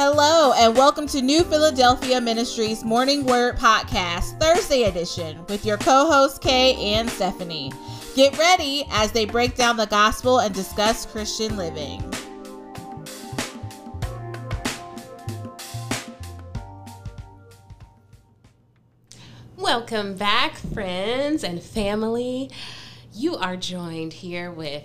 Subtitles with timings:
[0.00, 6.06] Hello, and welcome to New Philadelphia Ministries Morning Word Podcast, Thursday edition, with your co
[6.06, 7.72] hosts, Kay and Stephanie.
[8.14, 12.00] Get ready as they break down the gospel and discuss Christian living.
[19.56, 22.52] Welcome back, friends and family.
[23.12, 24.84] You are joined here with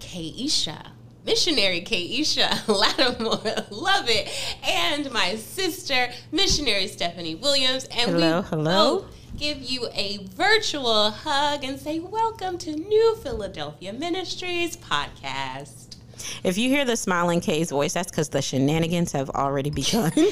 [0.00, 0.88] Kaisha,
[1.24, 4.28] missionary Kaisha Lattimore, love it,
[4.64, 7.84] and my sister, missionary Stephanie Williams.
[7.86, 9.06] And hello, we hello.
[9.36, 15.96] give you a virtual hug and say welcome to New Philadelphia Ministries podcast.
[16.44, 20.12] If you hear the smiling K's voice, that's because the shenanigans have already begun.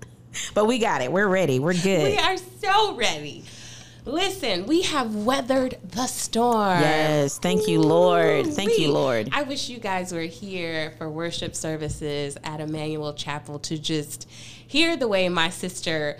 [0.54, 1.12] but we got it.
[1.12, 1.58] We're ready.
[1.58, 2.12] We're good.
[2.12, 3.44] We are so ready.
[4.08, 6.80] Listen, we have weathered the storm.
[6.80, 8.46] Yes, thank you, Lord.
[8.46, 9.28] Thank you, Lord.
[9.32, 14.26] I wish you guys were here for worship services at Emmanuel Chapel to just
[14.66, 16.16] hear the way my sister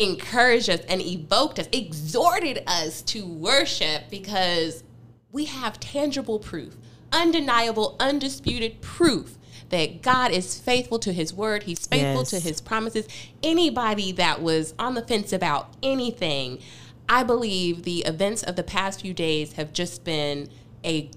[0.00, 4.82] encouraged us and evoked us, exhorted us to worship because
[5.30, 6.76] we have tangible proof,
[7.12, 11.62] undeniable, undisputed proof that God is faithful to his word.
[11.62, 12.30] He's faithful Yes.
[12.30, 13.06] to his promises.
[13.40, 16.58] Anybody that was on the fence about anything,
[17.10, 20.48] I believe the events of the past few days have just been
[20.84, 21.10] a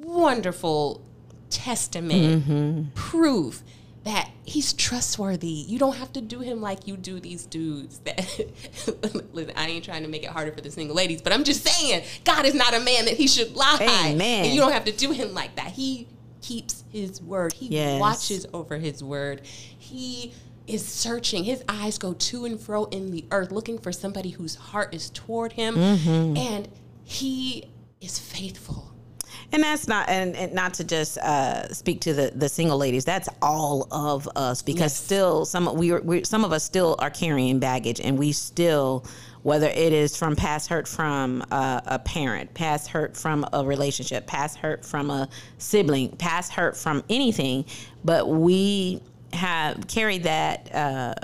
[0.00, 1.06] wonderful
[1.50, 2.82] testament, mm-hmm.
[2.94, 3.62] proof
[4.02, 5.46] that he's trustworthy.
[5.46, 8.00] You don't have to do him like you do these dudes.
[8.00, 8.18] That
[9.32, 11.64] listen, I ain't trying to make it harder for the single ladies, but I'm just
[11.64, 13.78] saying, God is not a man that he should lie.
[13.80, 14.46] Amen.
[14.46, 15.68] And you don't have to do him like that.
[15.68, 16.08] He
[16.42, 17.52] keeps his word.
[17.52, 18.00] He Yes.
[18.00, 19.42] watches over his word.
[19.44, 20.32] He
[20.66, 21.44] is searching.
[21.44, 25.10] His eyes go to and fro in the earth, looking for somebody whose heart is
[25.10, 25.76] toward him.
[25.76, 26.36] Mm-hmm.
[26.36, 26.68] And
[27.04, 28.92] he is faithful.
[29.52, 33.04] And that's not and, and not to just uh, speak to the, the single ladies.
[33.04, 34.96] That's all of us because Yes.
[34.96, 39.06] still some we are we, some of us still are carrying baggage, and we still
[39.42, 44.26] whether it is from past hurt from uh, a parent, past hurt from a relationship,
[44.26, 47.64] past hurt from a sibling, past hurt from anything,
[48.04, 49.00] but we
[49.36, 50.74] have carried that.
[50.74, 51.14] Uh,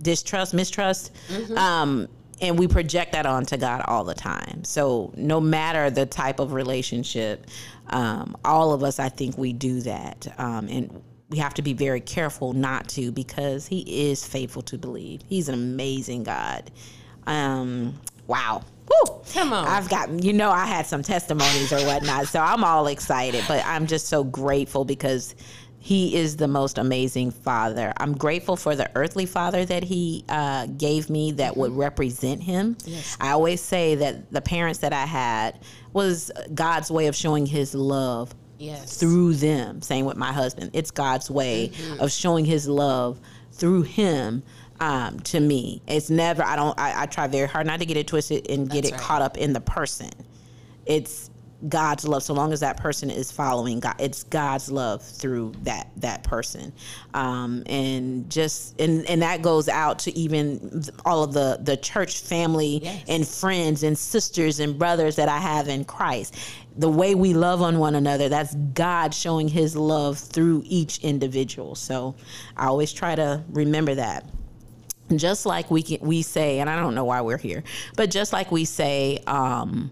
[0.00, 1.12] distrust, mistrust,
[1.56, 2.06] um,
[2.40, 4.62] and we project that onto God all the time.
[4.62, 7.46] So no matter the type of relationship,
[7.88, 11.72] um, all of us, I think, we do that, um, and we have to be
[11.72, 15.20] very careful not to because He is faithful to believe.
[15.28, 16.70] He's an amazing God.
[17.26, 17.94] Um,
[18.28, 18.62] wow.
[18.88, 19.20] Woo.
[19.32, 19.66] Come on.
[19.66, 23.66] I've got, you know, I had some testimonies or whatnot, so I'm all excited, but
[23.66, 25.34] I'm just so grateful because
[25.80, 27.92] he is the most amazing father.
[27.98, 32.76] I'm grateful for the earthly father that he uh, gave me that would represent him.
[33.20, 35.58] I always say that the parents that I had
[35.92, 38.96] was God's way of showing his love Yes.
[38.98, 39.80] through them.
[39.82, 40.70] Same with my husband.
[40.72, 42.00] It's God's way Mm-hmm.
[42.00, 43.20] of showing his love
[43.52, 44.42] through him
[44.80, 45.80] um, to me.
[45.86, 48.68] It's never, I don't, I, I try very hard not to get it twisted and
[48.68, 49.00] get That's it right.
[49.00, 50.10] caught up in the person.
[50.86, 51.30] It's
[51.68, 52.22] God's love.
[52.22, 56.72] So long as that person is following God, it's God's love through that that person,
[57.14, 62.20] um, and just and and that goes out to even all of the the church
[62.20, 63.04] family Yes.
[63.08, 66.36] and friends and sisters and brothers that I have in Christ.
[66.76, 71.74] The way we love on one another, that's God showing His love through each individual.
[71.74, 72.14] So
[72.56, 74.24] I always try to remember that
[75.16, 77.64] just like we can, we say, and I don't know why we're here,
[77.96, 79.90] but just like we say, um,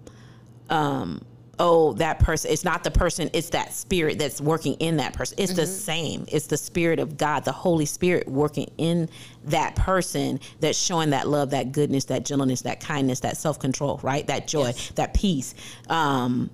[0.68, 1.24] um,
[1.58, 5.36] oh, that person, it's not the person, it's that spirit that's working in that person.
[5.38, 6.26] It's the same.
[6.28, 9.08] It's the spirit of God, the Holy Spirit working in
[9.44, 14.00] that person that's showing that love, that goodness, that gentleness, that kindness, that self control,
[14.02, 14.26] right?
[14.26, 14.90] That joy, Yes.
[14.96, 15.54] that peace.
[15.88, 16.50] Um,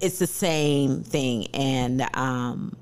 [0.00, 1.46] it's the same thing.
[1.54, 2.76] And, um,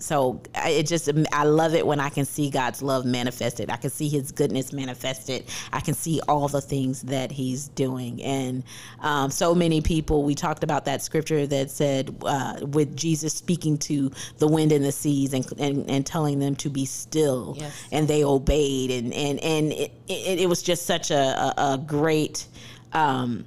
[0.00, 3.70] so I- it just I love it when I can see God's love manifested.
[3.70, 5.44] I can see His goodness manifested.
[5.72, 8.64] I can see all the things that He's doing, and
[9.00, 10.22] um, so many people.
[10.24, 14.84] We talked about that scripture that said uh, with Jesus speaking to the wind and
[14.84, 17.72] the seas and and, and telling them to be still, Yes.
[17.92, 21.78] and they obeyed, and and and it, it, it was just such a a, a
[21.78, 22.46] great
[22.92, 23.44] um,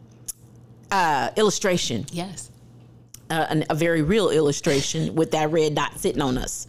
[0.91, 2.49] uh, illustration Yes.
[3.29, 6.67] An, a very real illustration with that red dot sitting on us.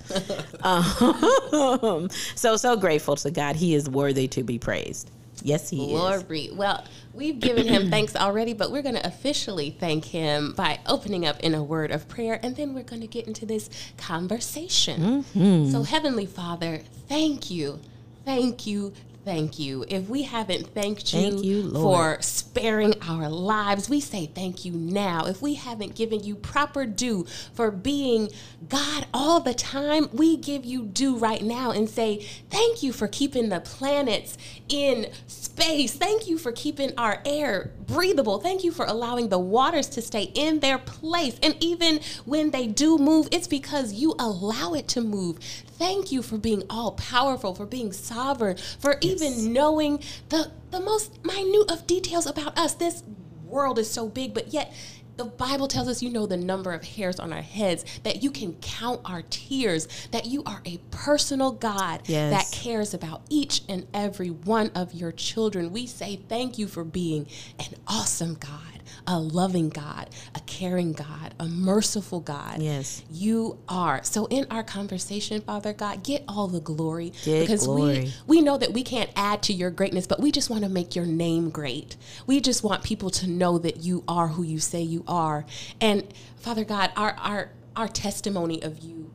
[0.62, 3.56] um, so so grateful to God.
[3.56, 5.10] He is worthy to be praised.
[5.42, 5.90] Yes, he is.
[5.90, 6.50] Glory.
[6.52, 11.26] Well, we've given him thanks already, but we're going to officially thank him by opening
[11.26, 13.68] up in a word of prayer, and then we're going to get into this
[13.98, 15.24] conversation.
[15.34, 15.70] Mm-hmm.
[15.70, 17.80] So, Heavenly Father, thank you,
[18.24, 19.84] thank you, thank you.
[19.88, 24.72] If we haven't thanked you, Thank you, for sparing our lives, we say thank you
[24.72, 25.26] now.
[25.26, 28.28] If we haven't given you proper due for being
[28.68, 33.08] God all the time, we give you due right now and say thank you for
[33.08, 34.36] keeping the planets
[34.68, 35.94] in space.
[35.94, 38.38] Thank you for keeping our air breathable.
[38.40, 41.38] Thank you for allowing the waters to stay in their place.
[41.42, 45.38] And even when they do move, it's because you allow it to move.
[45.78, 51.24] Thank you for being all powerful, for being sovereign, for even knowing the the most
[51.24, 52.74] minute of details about us.
[52.74, 53.02] This
[53.46, 54.72] world is so big, but yet
[55.16, 58.32] the Bible tells us you know the number of hairs on our heads, that you
[58.32, 62.32] can count our tears, that you are a personal God Yes.
[62.32, 65.72] that cares about each and every one of your children.
[65.72, 67.28] We say thank you for being
[67.60, 68.73] an awesome God,
[69.06, 72.60] a loving God, a caring God, a merciful God.
[72.60, 73.02] Yes.
[73.10, 74.02] You are.
[74.02, 78.12] So in our conversation, Father God, get all the glory Get because glory.
[78.26, 80.68] we we know that we can't add to your greatness, but we just want to
[80.68, 81.96] make your name great.
[82.26, 85.44] We just want people to know that you are who you say you are.
[85.80, 86.04] And
[86.36, 89.10] Father God, our our our testimony of you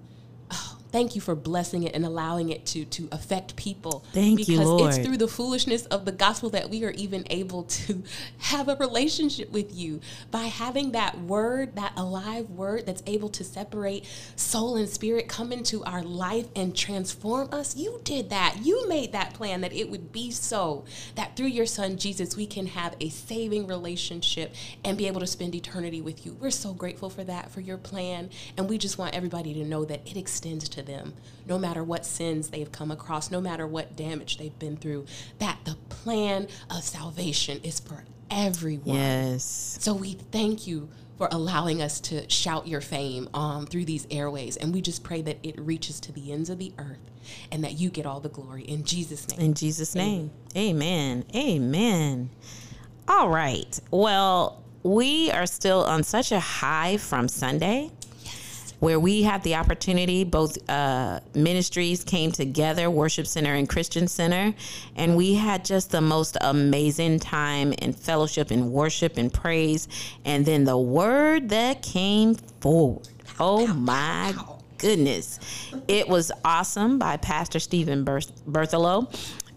[0.92, 4.04] Thank you for blessing it and allowing it to to affect people.
[4.12, 4.94] Thank you, because Lord.
[4.94, 8.04] it's through the foolishness of the gospel that we are even able to
[8.40, 10.02] have a relationship with you
[10.32, 14.06] by having that word, that alive word that's able to separate
[14.36, 17.76] soul and spirit come into our life and transform us.
[17.76, 18.58] You did that.
[18.64, 20.86] You made that plan that it would be so
[21.16, 25.28] that through your son Jesus we can have a saving relationship and be able to
[25.28, 26.34] spend eternity with you.
[26.40, 29.86] We're so grateful for that, for your plan, and we just want everybody to know
[29.86, 31.14] that it extends to them
[31.50, 35.06] no matter what sins they've come across, no matter what damage they've been through,
[35.40, 38.96] that the plan of salvation is for everyone.
[38.96, 39.78] Yes.
[39.82, 44.56] So we thank you for allowing us to shout your fame um, through these airways.
[44.56, 47.00] And we just pray that it reaches to the ends of the earth
[47.52, 48.64] and that you get all the glory.
[48.64, 49.40] In Jesus' name.
[49.48, 50.32] In Jesus' name.
[50.56, 51.26] Amen.
[51.36, 52.30] Amen.
[53.08, 53.78] All right.
[53.92, 57.92] Well, we are still on such a high from Sunday.
[58.80, 64.54] Where we had the opportunity, both uh, ministries came together, Worship Center and Christian Center,
[64.96, 69.88] and we had just the most amazing time in fellowship and worship and praise.
[70.24, 73.10] And then the word that came forward.
[73.40, 74.34] Oh my
[74.78, 75.40] goodness.
[75.88, 79.14] It was awesome by Pastor Stephen Berth- Berthelot.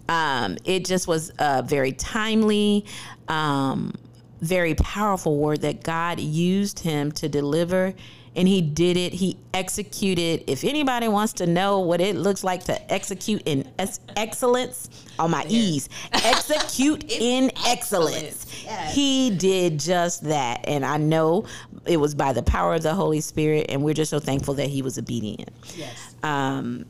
[0.08, 2.84] Um, it just was a very timely,
[3.28, 3.94] um,
[4.40, 7.94] very powerful word that God used him to deliver.
[8.34, 9.12] And he did it.
[9.12, 10.44] He executed.
[10.46, 14.88] If anybody wants to know what it looks like to execute in ex- excellence,
[15.18, 18.50] on my E's, execute in excellence.
[18.92, 20.64] He did just that.
[20.64, 21.44] And I know
[21.84, 23.66] it was by the power of the Holy Spirit.
[23.68, 25.50] And we're just so thankful that he was obedient.
[25.76, 26.14] Yes.
[26.22, 26.86] Um,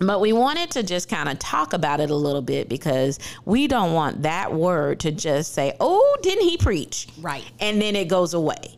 [0.00, 3.68] but we wanted to just kind of talk about it a little bit because we
[3.68, 7.06] don't want that word to just say, oh, didn't he preach?
[7.20, 7.44] Right.
[7.60, 8.76] And then it goes away.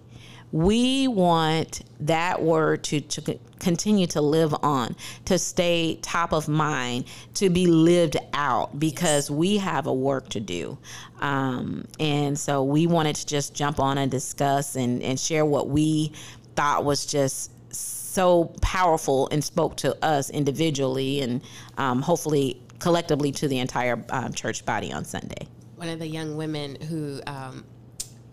[0.53, 7.07] We want that word to, to continue to live on, to stay top of mind,
[7.35, 10.79] to be lived out because we have a work to do.
[11.21, 15.69] Um, and so we wanted to just jump on and discuss and, and share what
[15.69, 16.13] we
[16.55, 21.43] thought was just so powerful and spoke to us individually and
[21.77, 25.47] um, hopefully collectively to the entire um, church body on Sunday.
[25.77, 27.65] one of the young women who um,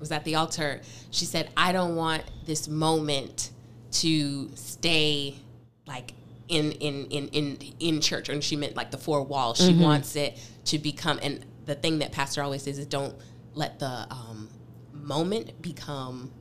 [0.04, 3.52] was at the altar, she said, I don't want this moment
[3.92, 5.36] to stay
[5.88, 6.14] like
[6.50, 8.28] in in in in in church.
[8.30, 9.58] And she meant like the four walls.
[9.58, 13.16] She wants it to become and the thing that pastor always says is don't
[13.54, 14.50] let the um,
[14.92, 16.32] moment become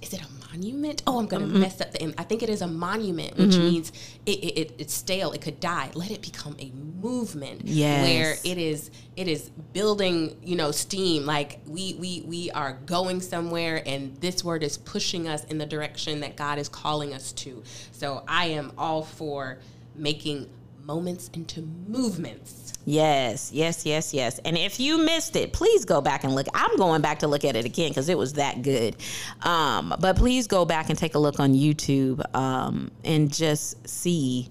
[0.00, 1.02] is it a monument?
[1.06, 2.14] Oh, I'm going to mess up the.
[2.18, 3.64] I think it is a monument, which mm-hmm.
[3.64, 3.92] means
[4.26, 5.32] it, it, it, it's stale.
[5.32, 5.90] It could die.
[5.94, 6.70] Let it become a
[7.02, 8.02] movement Yes.
[8.04, 13.20] where it is it is building you know steam like we we we are going
[13.20, 17.32] somewhere and this word is pushing us in the direction that god is calling us
[17.32, 19.58] to so i am all for
[19.96, 20.48] making
[20.84, 24.40] moments into movements Yes, yes, yes, yes.
[24.44, 26.48] And if you missed it, please go back and look.
[26.52, 28.96] I'm going back to look at it again because it was that good.
[29.42, 34.50] Um, but please go back and take a look on YouTube um, and just see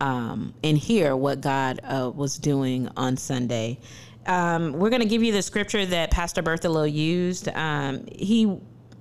[0.00, 3.78] um, and hear what God uh, was doing on Sunday.
[4.26, 7.48] Um, we're going to give you the scripture that Pastor Berthelot used.
[7.48, 8.58] Um, he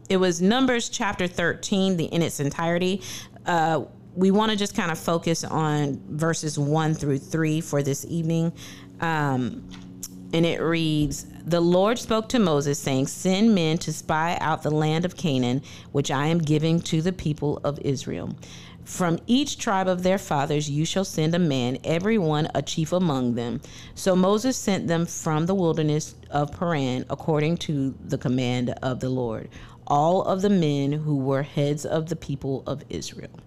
[0.10, 3.02] it was Numbers chapter 13 the, in its entirety.
[3.46, 8.06] Uh, we want to just kind of focus on verses 1 through 3 for this
[8.06, 8.52] evening.
[9.00, 9.68] Um,
[10.34, 14.72] and it reads The Lord spoke to Moses, saying, Send men to spy out the
[14.72, 18.36] land of Canaan, which I am giving to the people of Israel.
[18.84, 22.92] From each tribe of their fathers you shall send a man, every one a chief
[22.92, 23.62] among them.
[23.96, 29.10] So Moses sent them from the wilderness of Paran, according to the command of the
[29.10, 29.50] Lord,
[29.88, 33.40] all of the men who were heads of the people of Israel.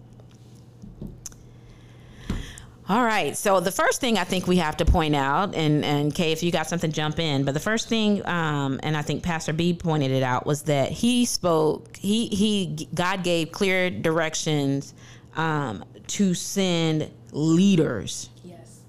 [2.86, 3.34] All right.
[3.34, 6.42] So the first thing I think we have to point out, and and Kay, if
[6.42, 7.44] you got something, jump in.
[7.44, 10.90] But the first thing, um, and I think Pastor B pointed it out, was that
[10.90, 11.96] he spoke.
[11.96, 14.92] He he God gave clear directions
[15.34, 18.28] um, to send leaders.
[18.44, 18.80] Yes.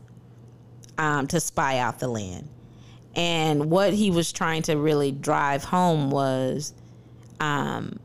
[0.97, 2.49] Um, to spy out the land,
[3.15, 6.73] and what he was trying to really drive home was,
[7.39, 7.97] um,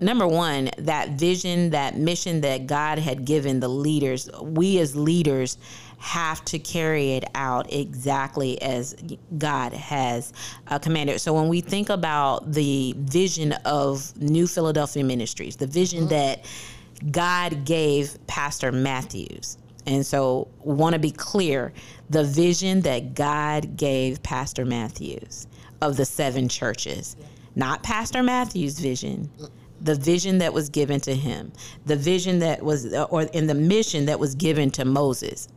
[0.00, 5.58] number one, that vision, that mission that God had given the leaders, we as leaders
[5.98, 8.96] have to carry it out exactly as
[9.36, 10.32] God has
[10.68, 11.20] uh, commanded.
[11.20, 16.08] So when we think about the vision of New Philadelphia Ministries, the vision mm-hmm.
[16.08, 16.46] that
[17.10, 21.72] God gave Pastor Matthews, and so want to be clear
[22.08, 25.46] the vision that God gave Pastor Matthews
[25.82, 27.16] of the seven churches,
[27.56, 29.30] not Pastor Matthews' vision,
[29.80, 31.52] the vision that was given to him,
[31.86, 35.48] the vision that was, or in the mission that was given to Moses,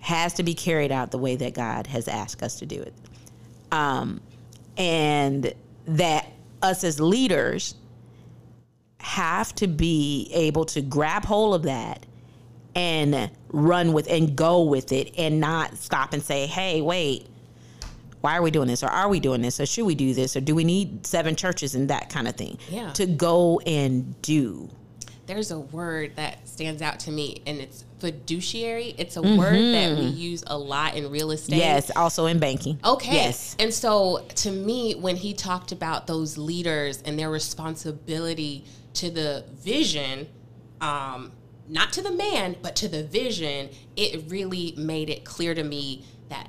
[0.00, 2.94] has to be carried out the way that God has asked us to do it.
[3.72, 4.20] Um,
[4.76, 5.52] and
[5.86, 6.26] that
[6.62, 7.74] us as leaders
[9.00, 12.06] have to be able to grab hold of that
[12.74, 17.28] and run with and go with it and not stop and say, hey, wait,
[18.24, 20.34] why are we doing this or are we doing this or should we do this
[20.34, 22.90] or do we need seven churches and that kind of thing yeah.
[22.94, 24.70] to go and do?
[25.26, 28.94] There's a word that stands out to me and it's fiduciary.
[28.96, 29.36] It's a mm-hmm.
[29.36, 31.56] word that we use a lot in real estate.
[31.56, 32.78] Yes also in banking.
[32.82, 33.12] Okay.
[33.12, 33.56] Yes.
[33.58, 38.64] And so to me when he talked about those leaders and their responsibility
[38.94, 40.28] to the vision
[40.80, 41.30] um,
[41.68, 46.06] not to the man but to the vision it really made it clear to me
[46.30, 46.48] that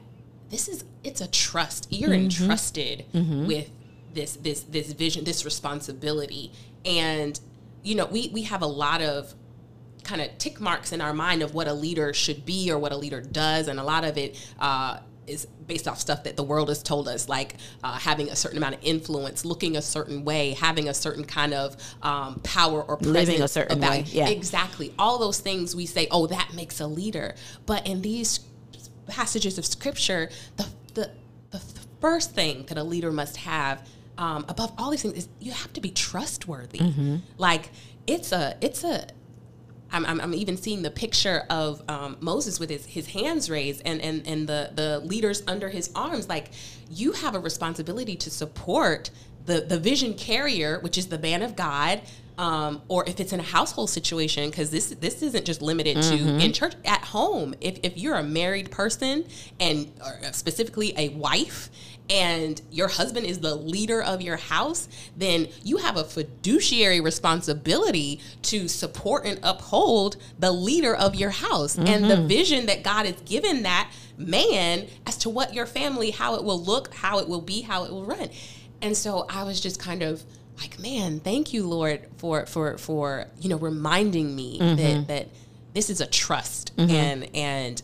[0.56, 1.88] this is it's a trust.
[1.92, 2.44] You're mm-hmm.
[2.44, 3.46] entrusted mm-hmm.
[3.46, 3.70] with
[4.14, 6.54] this this this vision, this responsibility,
[6.86, 7.38] and
[7.84, 9.34] you know we we have a lot of
[10.04, 12.94] kind of tick marks in our mind of what a leader should be or what
[12.94, 14.54] a leader does, and a lot of it.
[14.58, 18.36] Uh, is based off stuff that the world has told us, like uh, having a
[18.36, 22.84] certain amount of influence, looking a certain way, having a certain kind of um, power
[22.84, 24.04] or presence living a certain about, way.
[24.06, 24.94] Yeah, exactly.
[25.00, 27.34] All those things we say, oh, that makes a leader.
[27.66, 28.40] But in these
[29.08, 31.12] passages of scripture, the the
[31.52, 31.62] the
[32.02, 35.74] first thing that a leader must have um, above all these things is you have
[35.74, 36.80] to be trustworthy.
[36.80, 37.18] Mm-hmm.
[37.38, 37.70] Like
[38.08, 39.08] it's a it's a
[39.92, 43.82] I'm, I'm, I'm, even seeing the picture of um, Moses with his, his hands raised
[43.86, 46.28] and, and, and the, the leaders under his arms.
[46.28, 46.50] Like,
[46.90, 49.12] you have a responsibility to support
[49.46, 52.02] the, the vision carrier, which is the man of God,
[52.38, 56.38] um, or if it's in a household situation, because this this isn't just limited mm-hmm.
[56.38, 57.56] to in church at home.
[57.62, 59.26] If if you're a married person
[59.60, 59.92] and
[60.32, 61.70] specifically a wife,
[62.10, 64.88] and your husband is the leader of your house,
[65.18, 71.76] then you have a fiduciary responsibility to support and uphold the leader of your house
[71.76, 71.88] mm-hmm.
[71.88, 72.28] and the mm-hmm.
[72.28, 76.62] vision that God has given that man as to what your family, how it will
[76.62, 78.30] look, how it will be, how it will run.
[78.82, 80.24] And so I was just kind of
[80.58, 84.76] like, man, thank you, Lord, for for for you know reminding me mm-hmm.
[84.76, 85.30] that that
[85.74, 86.92] this is a trust mm-hmm.
[86.92, 87.82] and and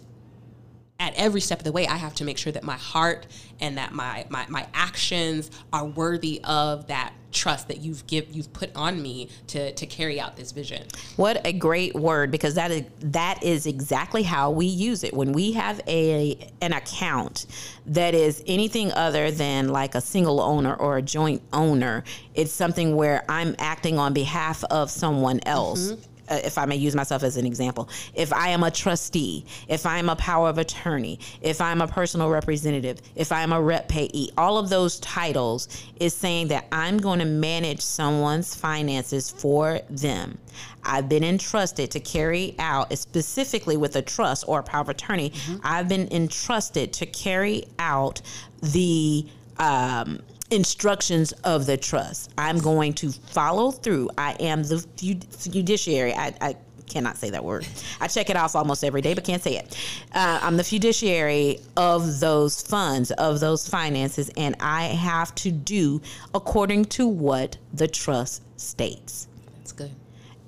[1.00, 3.26] at every step of the way, I have to make sure that my heart
[3.60, 8.52] and that my my, my actions are worthy of that trust that you've give you've
[8.54, 10.86] put on me to to carry out this vision.
[11.16, 15.14] What a great word because that is that is exactly how we use it.
[15.14, 17.46] When we have a an account
[17.88, 22.96] that is anything other than like a single owner or a joint owner, it's something
[22.96, 25.94] where I'm acting on behalf of someone else.
[25.94, 29.86] Mm-hmm if I may use myself as an example, if I am a trustee, if
[29.86, 33.62] I am a power of attorney, if I'm a personal representative, if I am a
[33.62, 35.68] rep payee, all of those titles
[36.00, 40.38] is saying that I'm going to manage someone's finances for them.
[40.84, 45.30] I've been entrusted to carry out, specifically with a trust or a power of attorney,
[45.30, 45.58] mm-hmm.
[45.64, 48.22] I've been entrusted to carry out
[48.62, 49.26] the
[49.58, 52.32] um, instructions of the trust.
[52.38, 54.10] I'm going to follow through.
[54.18, 54.86] I am the
[55.32, 56.14] fiduciary.
[56.14, 56.56] I, I
[56.88, 57.66] cannot say that word.
[58.00, 59.78] I check it off almost every day, but can't say it.
[60.14, 66.02] Uh, I'm the fiduciary of those funds, of those finances, and I have to do
[66.36, 69.28] according to what the trust states.
[69.58, 69.92] That's good.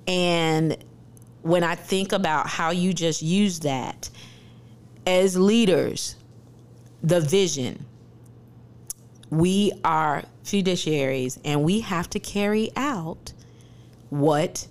[0.05, 0.77] And
[1.41, 4.09] when I think about how you just use that
[5.07, 6.15] as leaders,
[7.01, 7.85] the vision,
[9.33, 13.33] we are fiduciaries and we have to carry out
[14.09, 14.67] what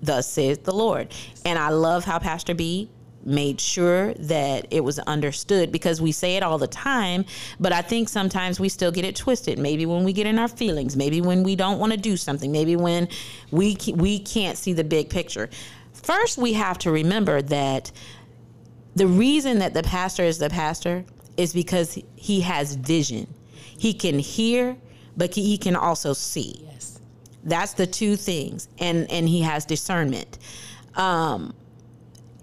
[0.00, 1.12] thus says the Lord.
[1.44, 2.88] And I love how Pastor B
[3.24, 7.24] made sure that it was understood because we say it all the time,
[7.58, 9.58] but I think sometimes we still get it twisted.
[9.58, 12.52] Maybe when we get in our feelings, maybe when we don't want to do something,
[12.52, 13.08] maybe when
[13.50, 15.48] we we can't see the big picture.
[15.92, 17.90] First, we have to remember that
[18.94, 21.04] the reason that the pastor is the pastor
[21.36, 23.26] is because he has vision.
[23.84, 24.78] He can hear,
[25.14, 26.64] but he can also see.
[26.72, 26.98] Yes.
[27.42, 30.38] That's the two things, and and he has discernment.
[30.94, 31.52] Um,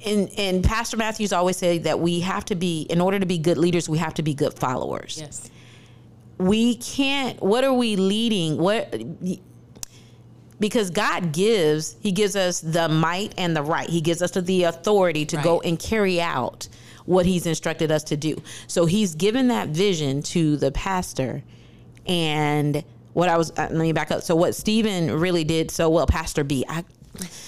[0.06, 3.40] and and Pastor Matthews always said that we have to be, in order to be
[3.40, 5.18] good leaders, we have to be good followers.
[5.20, 5.50] Yes.
[6.38, 7.42] We can't.
[7.42, 8.60] What are we leading?
[8.60, 8.94] What?
[10.60, 13.90] Because God gives, He gives us the might and the right.
[13.90, 16.68] He gives us the authority to go and carry out
[17.12, 18.42] what He's instructed us to do.
[18.68, 21.44] So He's given that vision to the pastor,
[22.08, 23.52] and what I was.
[23.52, 24.24] Uh, let me back up.
[24.24, 26.64] So what Stephen really did so well, Pastor B.
[26.68, 26.84] I,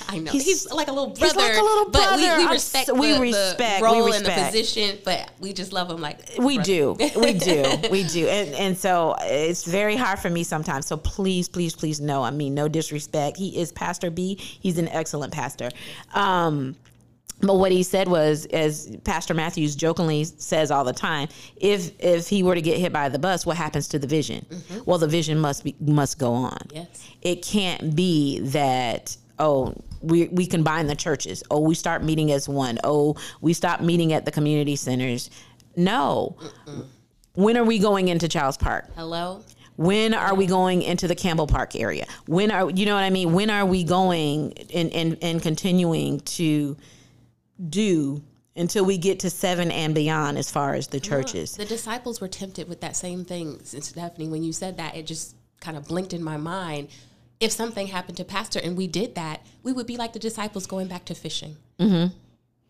[0.09, 1.25] I know He's- he's, like a little brother.
[1.25, 2.17] he's like a little brother.
[2.17, 5.31] But we, we respect, so- we the, respect- the we role and the position, but
[5.39, 6.63] we just love him like we brother.
[6.65, 10.97] do we do we do and and so it's very hard for me sometimes so
[10.97, 15.31] please please please no i mean no disrespect he is pastor b he's an excellent
[15.31, 15.69] pastor
[16.13, 16.75] um
[17.43, 22.27] but what he said was as pastor matthews jokingly says all the time if if
[22.27, 24.45] he were to get hit by the bus what happens to the vision?
[24.49, 24.79] Mm-hmm.
[24.85, 26.57] Well the vision must be must go on.
[26.71, 27.09] Yes.
[27.21, 31.43] it can't be that oh we we combine the churches.
[31.51, 32.79] Oh we start meeting as one.
[32.83, 35.29] Oh we stop meeting at the community centers.
[35.75, 36.37] No.
[37.35, 38.89] When are we going into Charles Park?
[38.95, 39.41] Hello.
[39.75, 42.05] when are we going into the Campbell Park area?
[42.27, 43.33] When are you know what I mean?
[43.33, 46.77] When are we going and and, and continuing to
[47.69, 48.23] do
[48.55, 52.27] until we get to seven and beyond as far as the churches The disciples were
[52.27, 54.27] tempted with that same thing, Stephanie.
[54.27, 56.89] When you said that, it just kind of blinked in my mind.
[57.39, 60.67] If something happened to Pastor and we did that, we would be like the disciples
[60.67, 61.57] going back to fishing.
[61.79, 62.15] Mm-hmm.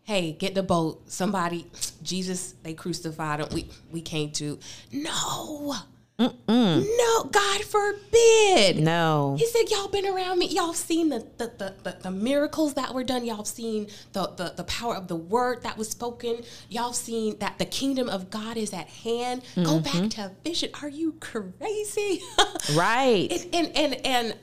[0.02, 1.10] Hey, get the boat.
[1.10, 1.66] Somebody,
[2.02, 3.48] Jesus, they crucified him.
[3.52, 4.58] We we can't do.
[4.92, 5.76] No,
[6.18, 8.78] no, God forbid.
[8.78, 10.46] no He said, "Y'all been around me.
[10.46, 13.24] Y'all seen the the, the, the, the miracles that were done.
[13.24, 16.42] Y'all seen the, the the power of the word that was spoken.
[16.68, 19.42] Y'all seen that the kingdom of God is at hand.
[19.56, 20.08] Go back mm-hmm.
[20.08, 20.70] to vision.
[20.82, 22.22] Are you crazy?
[22.74, 24.36] right It- and and and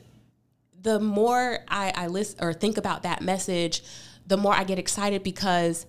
[0.82, 3.84] the more I, I listen or think about that message,
[4.28, 5.86] the more I get excited because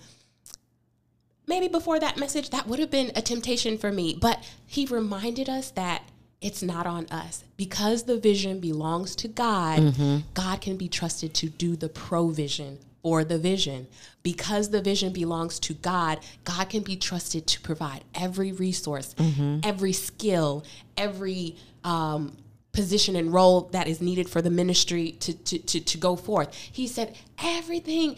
[1.52, 4.16] maybe before that message, that would have been a temptation for me.
[4.18, 6.02] But he reminded us that
[6.40, 7.44] it's not on us.
[7.58, 9.94] Because the vision belongs to God,
[10.32, 13.86] God can be trusted to do the provision for the vision.
[14.22, 19.14] Because the vision belongs to God, God can be trusted to provide every resource,
[19.62, 20.64] every skill,
[20.96, 22.36] every um,
[22.72, 26.54] position and role that is needed for the ministry to, to, to, to go forth.
[26.54, 28.16] He said, everything,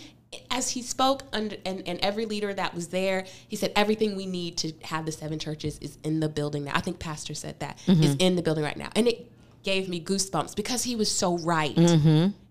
[0.51, 4.27] as he spoke, under, and, and every leader that was there, he said, everything we
[4.27, 6.73] need to have the seven churches is in the building now.
[6.75, 8.90] I think Pastor said that, is in the building right now.
[8.94, 9.31] And it
[9.62, 11.77] gave me goosebumps because he was so right.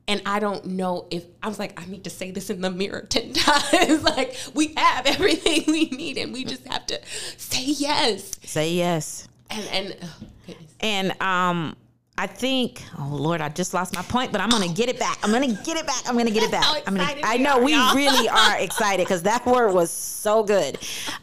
[0.06, 2.70] And I don't know if I was like, I need to say this in the
[2.70, 4.04] mirror 10 times.
[4.16, 7.00] like, we have everything we need, and we just have to
[7.38, 8.32] say yes.
[8.44, 10.72] say yes And, and oh, goodness.
[10.82, 11.78] And um,
[12.16, 15.18] I think, oh Lord, I just lost my point, but I'm gonna get it back.
[15.24, 16.04] I'm gonna get it back.
[16.08, 16.84] I'm gonna get it back.
[16.88, 17.96] I'm gonna, I know we y'all.
[17.96, 20.78] really are excited because that word was so good.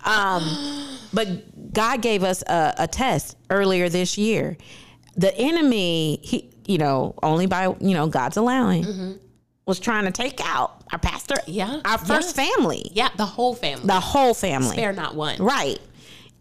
[0.04, 4.56] Um, but God gave us a, a test earlier this year.
[5.16, 9.18] The enemy, he, you know, only by you know God's allowing,
[9.66, 11.50] was trying to take out our pastor, Mm-hmm.
[11.52, 12.44] Yeah, our first yeah.
[12.56, 13.86] family, Yeah, the whole family.
[13.86, 14.72] the whole family.
[14.72, 15.38] Spare not one.
[15.40, 15.78] Right.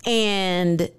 [0.07, 0.89] And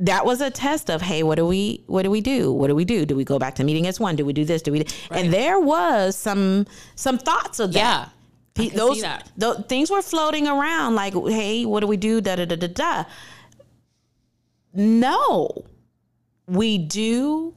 [0.00, 2.52] that was a test of, hey, what do we what do we do?
[2.52, 3.06] What do we do?
[3.06, 4.14] Do we go back to meeting as one?
[4.16, 4.60] Do we do this?
[4.62, 7.78] Do we and there was some some thoughts of that.
[7.78, 8.08] Yeah.
[8.08, 8.10] I
[8.54, 9.30] Pe- can those see that.
[9.36, 12.20] tho- things were floating around like, hey, what do we do?
[12.20, 13.04] Da da da da da.
[14.74, 15.64] No,
[16.46, 17.54] we do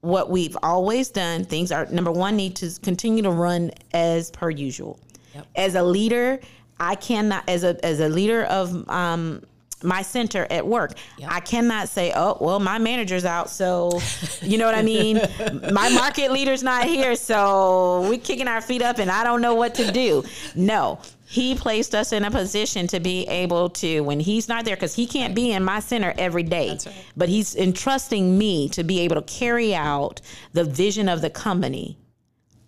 [0.00, 1.44] what we've always done.
[1.44, 4.98] Things are number one need to continue to run as per usual.
[5.34, 5.46] Yep.
[5.56, 6.40] As a leader,
[6.80, 9.42] I cannot as a as a leader of um
[9.82, 10.92] my center at work.
[11.26, 14.00] I cannot say, "Oh, well, my manager's out, so
[14.42, 15.16] you know what I mean.
[15.72, 19.54] my market leader's not here, so we're kicking our feet up, and I don't know
[19.54, 24.20] what to do." No, he placed us in a position to be able to when
[24.20, 26.68] he's not there because he can't be in my center every day.
[26.68, 27.04] That's right.
[27.16, 30.20] But he's entrusting me to be able to carry out
[30.52, 31.98] the vision of the company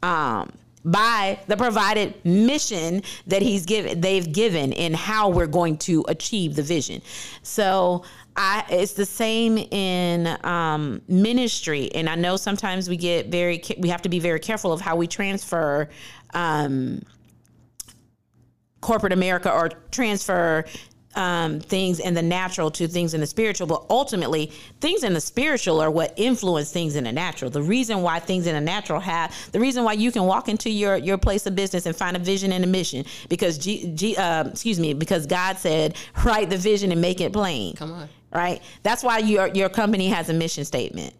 [0.02, 0.52] um,
[0.84, 6.56] by the provided mission that he's given they've given in how we're going to achieve
[6.56, 7.02] the vision.
[7.42, 8.04] So
[8.36, 13.88] I, it's the same in um, ministry, and I know sometimes we get very we
[13.88, 15.88] have to be very careful of how we transfer
[16.34, 17.02] um,
[18.80, 20.64] corporate America or transfer
[21.18, 25.20] um, things in the natural to things in the spiritual, but ultimately, things in the
[25.20, 27.50] spiritual are what influence things in the natural.
[27.50, 30.70] The reason why things in the natural have the reason why you can walk into
[30.70, 34.16] your your place of business and find a vision and a mission because G, G
[34.16, 37.74] uh, excuse me because God said write the vision and make it plain.
[37.74, 38.62] Come on, right?
[38.85, 41.14] That's why your your company has a mission statement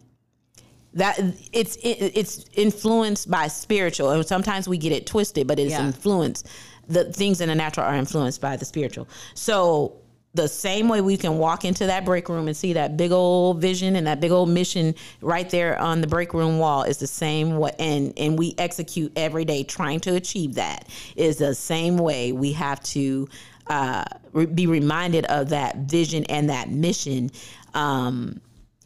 [0.93, 1.19] that
[1.51, 5.85] it's it, it's influenced by spiritual and sometimes we get it twisted but it's yeah.
[5.85, 6.47] influenced
[6.89, 9.07] the things in the natural are influenced by the spiritual.
[9.35, 9.95] So
[10.33, 13.59] the same way we can walk into that break room and see that big old
[13.59, 17.07] vision and that big old mission right there on the break room wall is the
[17.07, 21.97] same way and and we execute every day trying to achieve that is the same
[21.97, 23.27] way we have to
[23.67, 27.31] uh, re- be reminded of that vision and that mission
[27.73, 28.39] um,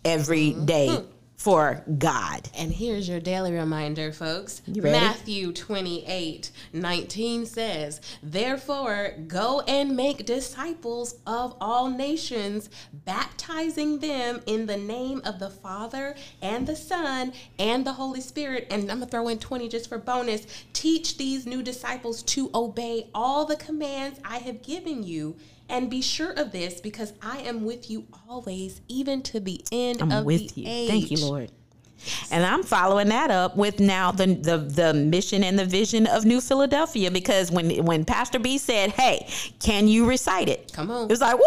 [0.06, 0.66] every mm-hmm.
[0.66, 1.13] day mm-hmm
[1.44, 2.50] for God.
[2.56, 4.62] And here's your daily reminder, folks.
[4.66, 14.68] Matthew 28 19 says, Therefore, go and make disciples of all nations, baptizing them in
[14.68, 18.68] the name of the Father and the Son and the Holy Spirit.
[18.72, 20.48] And I'm going to throw in 20 just for bonus.
[20.72, 25.36] Teach these new disciples to obey all the commands I have given you
[25.74, 30.02] and be sure of this because I am with you always, even to the end
[30.02, 30.68] I'm of with the you.
[30.70, 30.90] age.
[30.90, 31.52] Thank you, Lord.
[32.32, 36.26] And I'm following that up with now the, the the mission and the vision of
[36.26, 39.28] New Philadelphia because when when Pastor B said, "Hey,
[39.60, 41.46] can you recite it?" Come on, it was like, "Woo!"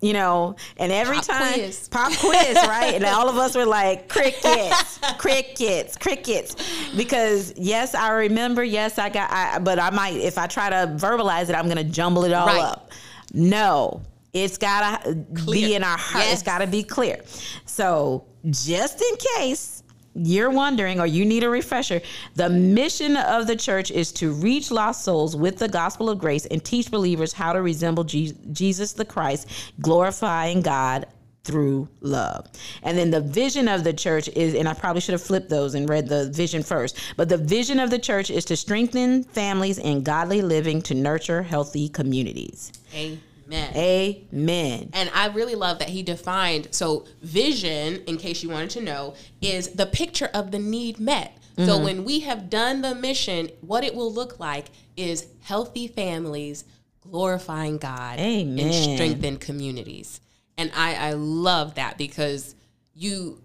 [0.00, 1.88] You know, and every pop time quiz.
[1.88, 2.94] pop quiz, right?
[2.94, 6.56] and all of us were like crickets, crickets, crickets,
[6.96, 8.64] because yes, I remember.
[8.64, 9.30] Yes, I got.
[9.30, 12.32] I, but I might if I try to verbalize it, I'm going to jumble it
[12.32, 12.60] all right.
[12.60, 12.92] up.
[13.32, 15.68] No, it's gotta clear.
[15.68, 16.24] be in our heart.
[16.24, 16.34] Yes.
[16.34, 17.20] It's gotta be clear.
[17.66, 19.82] So just in case
[20.14, 22.00] you're wondering or you need a refresher,
[22.34, 26.46] the mission of the church is to reach lost souls with the gospel of grace
[26.46, 29.48] and teach believers how to resemble Jesus the Christ,
[29.80, 31.06] glorifying God
[31.44, 32.46] through love.
[32.82, 35.74] And then the vision of the church is, and I probably should have flipped those
[35.74, 39.78] and read the vision first, but the vision of the church is to strengthen families
[39.78, 42.72] in godly living to nurture healthy communities.
[42.94, 43.74] Amen.
[43.74, 44.90] Amen.
[44.92, 49.14] And I really love that he defined so vision, in case you wanted to know,
[49.40, 51.38] is the picture of the need met.
[51.56, 51.64] Mm-hmm.
[51.64, 56.64] So when we have done the mission, what it will look like is healthy families
[57.00, 58.66] glorifying God Amen.
[58.66, 60.20] and strengthen communities.
[60.58, 62.54] And I, I love that because
[62.92, 63.40] you,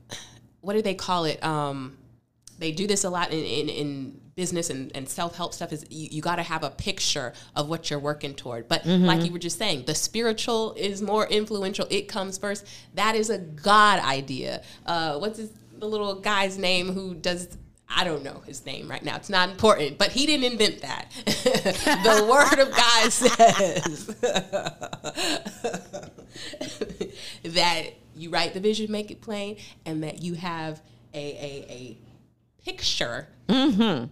[0.60, 1.42] what do they call it?
[1.44, 1.98] Um,
[2.60, 6.08] they do this a lot in, in, in business and, and self-help stuff is you,
[6.12, 9.06] you got to have a picture of what you're working toward but mm-hmm.
[9.06, 13.30] like you were just saying the spiritual is more influential it comes first that is
[13.30, 17.58] a god idea uh, what's his, the little guy's name who does
[17.96, 19.16] I don't know his name right now.
[19.16, 21.12] It's not important, but he didn't invent that.
[21.26, 24.08] the word of God says
[27.44, 30.82] that you write the vision, make it plain, and that you have
[31.14, 31.98] a a, a
[32.64, 34.06] picture mm-hmm.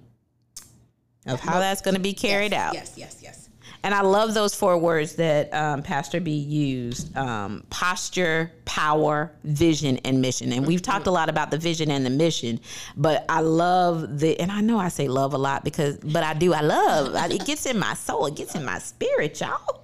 [1.29, 2.73] of how that's going to be carried yes, out.
[2.73, 3.40] Yes, yes, yes.
[3.83, 9.97] And I love those four words that um, Pastor B used um, posture, power, vision,
[10.05, 10.53] and mission.
[10.53, 12.59] And we've talked a lot about the vision and the mission,
[12.95, 16.33] but I love the, and I know I say love a lot because, but I
[16.33, 19.81] do, I love, it gets in my soul, it gets in my spirit, y'all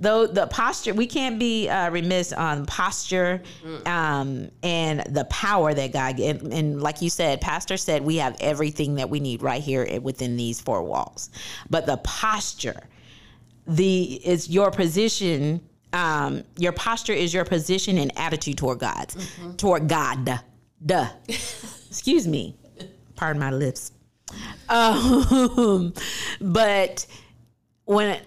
[0.00, 3.42] though the posture we can't be uh, remiss on posture
[3.86, 8.36] um, and the power that god and, and, like you said pastor said we have
[8.40, 11.30] everything that we need right here within these four walls
[11.68, 12.84] but the posture
[13.68, 15.60] the is your position
[15.92, 19.52] um, your posture is your position and attitude toward god mm-hmm.
[19.52, 20.40] toward god
[20.84, 22.56] duh excuse me
[23.14, 23.92] pardon my lips
[24.68, 25.94] um,
[26.40, 27.06] but
[27.84, 28.20] when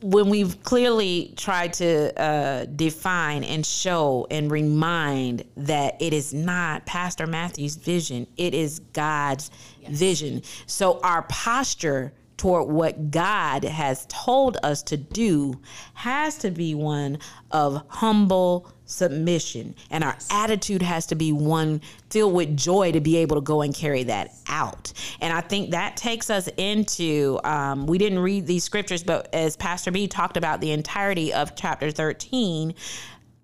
[0.00, 6.86] when we've clearly tried to uh, define and show and remind that it is not
[6.86, 9.92] Pastor Matthews' vision, it is God's yes.
[9.92, 10.42] vision.
[10.66, 15.58] So our posture toward what God has told us to do
[15.94, 17.18] has to be one
[17.50, 19.74] of humble submission.
[19.90, 23.62] And our attitude has to be one filled with joy to be able to go
[23.62, 24.92] and carry that out.
[25.20, 29.56] And I think that takes us into, um, we didn't read these scriptures, but as
[29.56, 32.74] Pastor B talked about the entirety of chapter 13,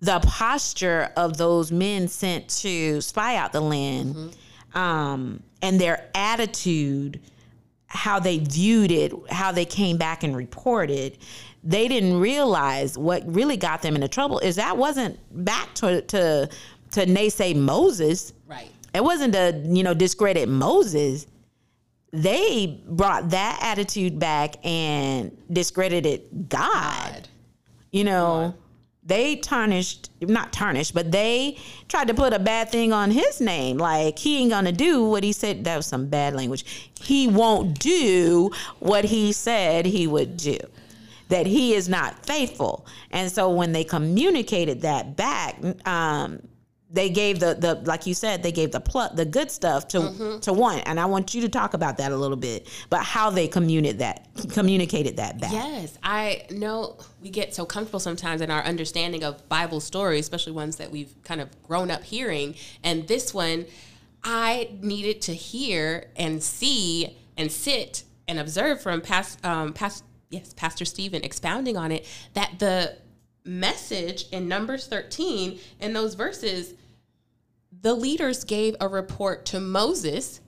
[0.01, 4.77] the posture of those men sent to spy out the land mm-hmm.
[4.77, 7.21] um, and their attitude
[7.93, 11.17] how they viewed it, how they came back and reported,
[11.63, 16.49] they didn't realize what really got them into trouble is that wasn't back to to
[16.91, 18.33] to naysay Moses.
[18.47, 18.69] Right.
[18.93, 21.25] It wasn't to, you know, discredit Moses.
[22.11, 27.13] They brought that attitude back and discredited God.
[27.13, 27.27] God.
[27.91, 28.55] You know,
[29.05, 31.57] they tarnished, not tarnished, but they
[31.89, 33.77] tried to put a bad thing on his name.
[33.77, 35.65] Like, he ain't gonna do what he said.
[35.65, 36.91] That was some bad language.
[37.01, 40.57] He won't do what he said he would do.
[41.29, 42.85] That he is not faithful.
[43.11, 46.39] And so when they communicated that back, um,
[46.93, 50.39] they gave the the like you said they gave the pl- the good stuff to
[50.41, 50.79] to one.
[50.79, 53.99] And i want you to talk about that a little bit but how they communicated
[53.99, 55.51] that communicated that back.
[55.51, 60.53] Yes, I know we get so comfortable sometimes in our understanding of Bible stories, especially
[60.53, 62.55] ones that we've kind of grown up hearing.
[62.83, 63.65] And this one,
[64.23, 70.53] I needed to hear and see and sit and observe from past, um, past, yes,
[70.53, 72.97] Pastor Stephen expounding on it that the
[73.45, 76.73] message in Numbers 13 in those verses,
[77.83, 80.41] the leaders gave a report to Moses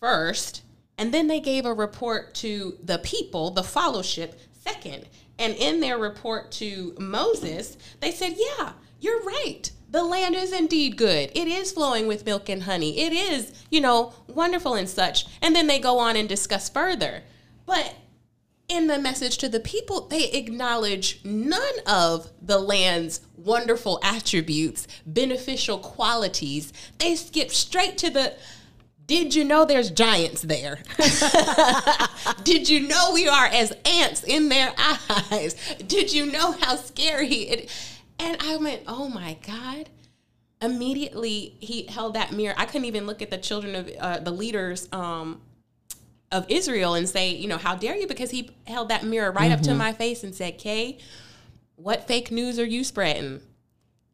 [0.00, 0.62] first,
[0.98, 5.06] and then they gave a report to the people, the fellowship, second.
[5.38, 9.70] And in their report to Moses, they said, Yeah, you're right.
[9.90, 11.30] The land is indeed good.
[11.34, 12.98] It is flowing with milk and honey.
[13.00, 15.26] It is, you know, wonderful and such.
[15.40, 17.22] And then they go on and discuss further.
[17.66, 17.94] But
[18.72, 25.78] in the message to the people, they acknowledge none of the land's wonderful attributes, beneficial
[25.78, 26.72] qualities.
[26.98, 28.34] They skip straight to the
[29.04, 30.78] did you know there's giants there?
[32.44, 34.72] Did you know we are as ants in their
[35.30, 35.54] eyes?
[35.86, 37.70] Did you know how scary it
[38.18, 39.90] And I went, "Oh my god."
[40.62, 42.54] Immediately he held that mirror.
[42.56, 45.42] I couldn't even look at the children of uh, the leaders um,
[46.32, 48.06] of Israel and say, you know, how dare you?
[48.06, 50.98] Because he held that mirror right up to my face and said, Kay,
[51.76, 53.40] what fake news are you spreading?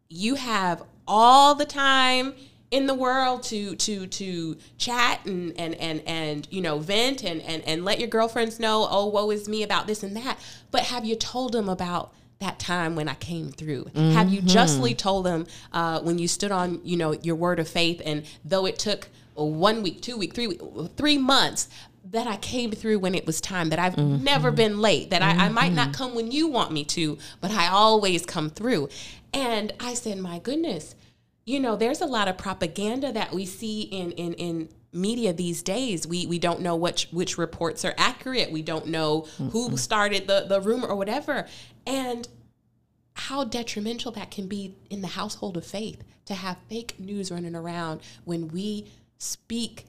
[0.09, 2.35] You have all the time
[2.71, 7.41] in the world to to to chat and and and and you know vent and
[7.41, 10.39] and and let your girlfriends know oh woe is me about this and that
[10.71, 13.87] but have you told them about that time when I came through?
[13.95, 17.69] Have you justly told them uh, when you stood on, you know, your word of
[17.69, 20.61] faith, and though it took one week, two week, three week,
[20.97, 21.69] three months,
[22.11, 23.71] that I came through when it was time.
[23.71, 24.25] That I've mm-hmm.
[24.25, 25.11] never been late.
[25.11, 25.95] That I, I might not mm-hmm.
[25.95, 28.89] come when you want me to, but I always come through.
[29.33, 30.95] And I said, my goodness,
[31.45, 35.63] you know, there's a lot of propaganda that we see in in in media these
[35.63, 36.07] days.
[36.07, 38.51] We we don't know which which reports are accurate.
[38.51, 39.77] We don't know who mm-hmm.
[39.77, 41.47] started the the rumor or whatever.
[41.87, 42.29] And
[43.15, 47.57] how detrimental that can be in the household of faith to have fake news running
[47.57, 48.87] around when we
[49.19, 49.87] speak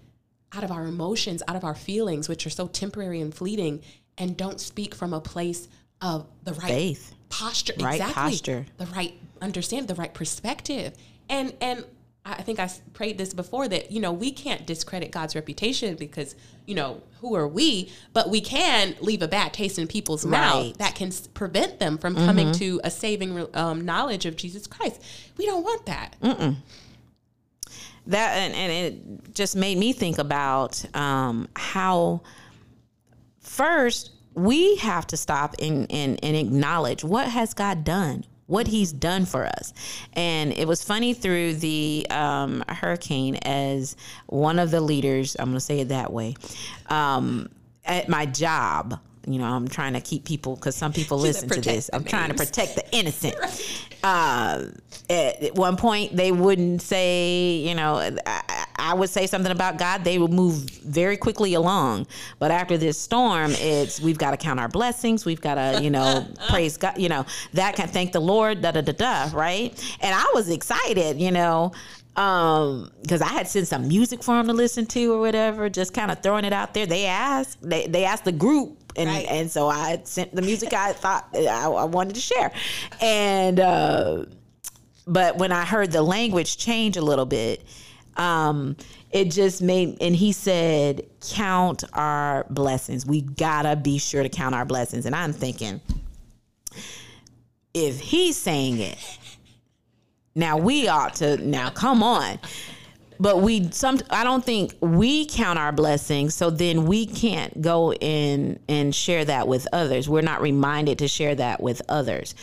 [0.53, 3.81] out of our emotions, out of our feelings, which are so temporary and fleeting,
[4.17, 5.67] and don't speak from a place
[6.01, 7.13] of the right Faith.
[7.29, 8.65] posture, Right exactly, posture.
[8.77, 10.93] the right understand, the right perspective,
[11.29, 11.85] and and
[12.25, 16.35] I think I prayed this before that you know we can't discredit God's reputation because
[16.65, 20.77] you know who are we, but we can leave a bad taste in people's mouth
[20.77, 25.01] that can prevent them from coming to a saving um, knowledge of Jesus Christ.
[25.37, 26.15] We don't want that.
[28.09, 32.21] That and, and it just made me think about um, how
[33.39, 38.91] first we have to stop and, and, and acknowledge what has god done what he's
[38.91, 39.73] done for us.
[40.13, 43.95] And it was funny through the um, hurricane as
[44.25, 46.35] one of the leaders i'm going to say it that way
[46.87, 47.47] um,
[47.85, 51.61] at my job you know i'm trying to keep people because some people listen to
[51.61, 51.89] this.
[51.93, 53.35] i'm trying to protect the innocent.
[54.01, 54.67] Uh,
[55.09, 59.77] at at one point they wouldn't say you know I, I would say something about
[59.77, 62.07] god they would move very quickly along.
[62.39, 65.89] But after this storm it's we've got to count our blessings we've got to you
[65.89, 69.97] know praise god you know that can thank the lord da da da da right?
[69.99, 71.73] And i was excited you know
[72.15, 75.93] um because i had sent some music for them to listen to or whatever just
[75.93, 76.85] kind of throwing it out there.
[76.85, 79.25] They asked they, they asked the group and Right.
[79.29, 82.51] and so I sent the music I thought I, I wanted to share,
[83.01, 84.25] and uh,
[85.07, 87.63] but when I heard the language change a little bit,
[88.17, 88.75] um,
[89.11, 89.97] it just made.
[90.01, 93.05] And he said, "Count our blessings.
[93.05, 95.81] We gotta be sure to count our blessings." And I'm thinking,
[97.73, 98.97] if he's saying it,
[100.35, 101.37] now we ought to.
[101.37, 102.39] Now come on
[103.19, 107.93] but we some i don't think we count our blessings so then we can't go
[107.93, 110.07] in and share that with others.
[110.07, 112.33] We're not reminded to share that with others.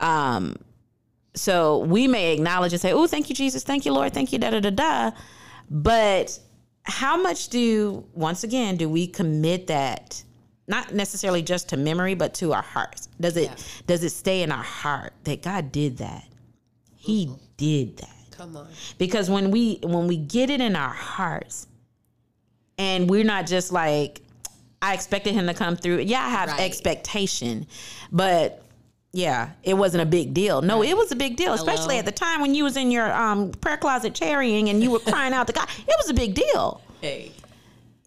[0.00, 0.56] Um
[1.34, 3.62] so we may acknowledge and say oh thank you jesus.
[3.62, 4.12] Thank you lord.
[4.14, 5.10] Thank you da da da da.
[5.70, 6.38] But
[6.84, 10.22] how much do once again do we commit that
[10.68, 13.08] not necessarily just to memory but to our hearts?
[13.20, 13.54] Does it Yeah.
[13.86, 16.24] does it stay in our heart that god did that?
[16.96, 18.11] He did that
[18.42, 18.66] Come on.
[18.98, 21.68] because when we when we get it in our hearts
[22.76, 24.20] and we're not just like
[24.80, 26.60] i expected him to come through yeah i have Right.
[26.60, 27.66] expectation
[28.10, 28.62] but
[29.12, 31.98] yeah it wasn't a big deal no it was a big deal especially Hello?
[32.00, 34.98] at the time when you was in your um, prayer closet cherrying and you were
[34.98, 37.30] crying out to god it was a big deal Hey,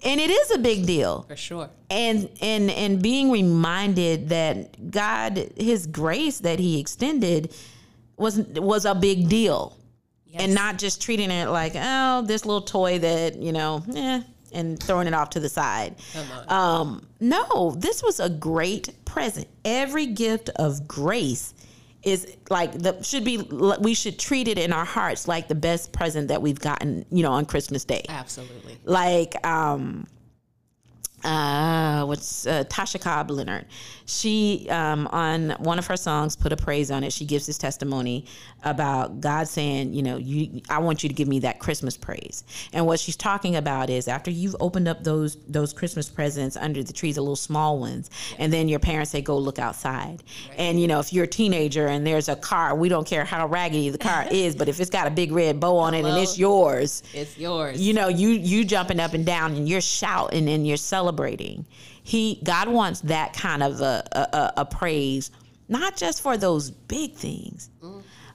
[0.04, 1.70] and it is a big deal for sure.
[1.90, 7.54] and and and being reminded that God his grace that he extended
[8.18, 9.78] was was a big deal
[10.36, 10.44] Yes.
[10.44, 14.22] and not just treating it like oh this little toy that you know eh,
[14.52, 15.96] and throwing it off to the side.
[16.50, 19.48] Um no this was a great present.
[19.64, 21.54] Every gift of grace
[22.04, 23.38] is like the should be
[23.80, 27.24] we should treat it in our hearts like the best present that we've gotten you
[27.24, 28.04] know on christmas day.
[28.10, 28.78] Absolutely.
[28.84, 30.06] like um
[31.24, 33.66] uh what's uh, Tasha Cobbs Leonard
[34.06, 37.12] she um on one of her songs put a praise on it.
[37.12, 38.26] She gives this testimony
[38.64, 42.44] about God saying you know you I want you to give me that Christmas praise.
[42.74, 46.84] And what she's talking about is after you've opened up those those Christmas presents under
[46.84, 50.24] the trees the little small ones and then your parents say go look outside.
[50.58, 53.48] And you know if you're a teenager and there's a car we don't care how
[53.48, 56.18] raggedy the car is but if it's got a big red bow on it and
[56.18, 57.82] it's yours It's yours.
[57.82, 61.66] you know you you jumping up and down and you're shouting and you're celebrating
[62.06, 65.32] he god wants that kind of a a, a, praise
[65.68, 67.70] not just for those big things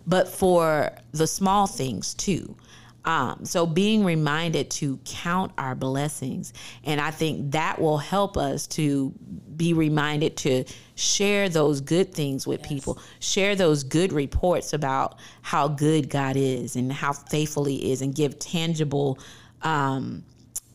[0.07, 2.57] but for the small things too.
[3.05, 6.53] Um, so being reminded to count our blessings.
[6.85, 9.15] And i think that will help us to
[9.57, 10.65] be reminded to
[10.97, 12.99] share those good things with people.
[13.21, 18.15] Share those good reports about how good god is and how faithful he is and
[18.15, 19.19] give tangible
[19.63, 20.23] um,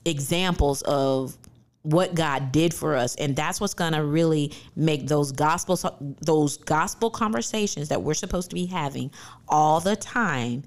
[0.06, 1.38] examples of
[1.86, 3.16] what God did for us.
[3.16, 5.78] And that's what's going to really make those gospel
[6.22, 9.12] those gospel conversations that we're supposed to be having
[9.48, 10.64] all the time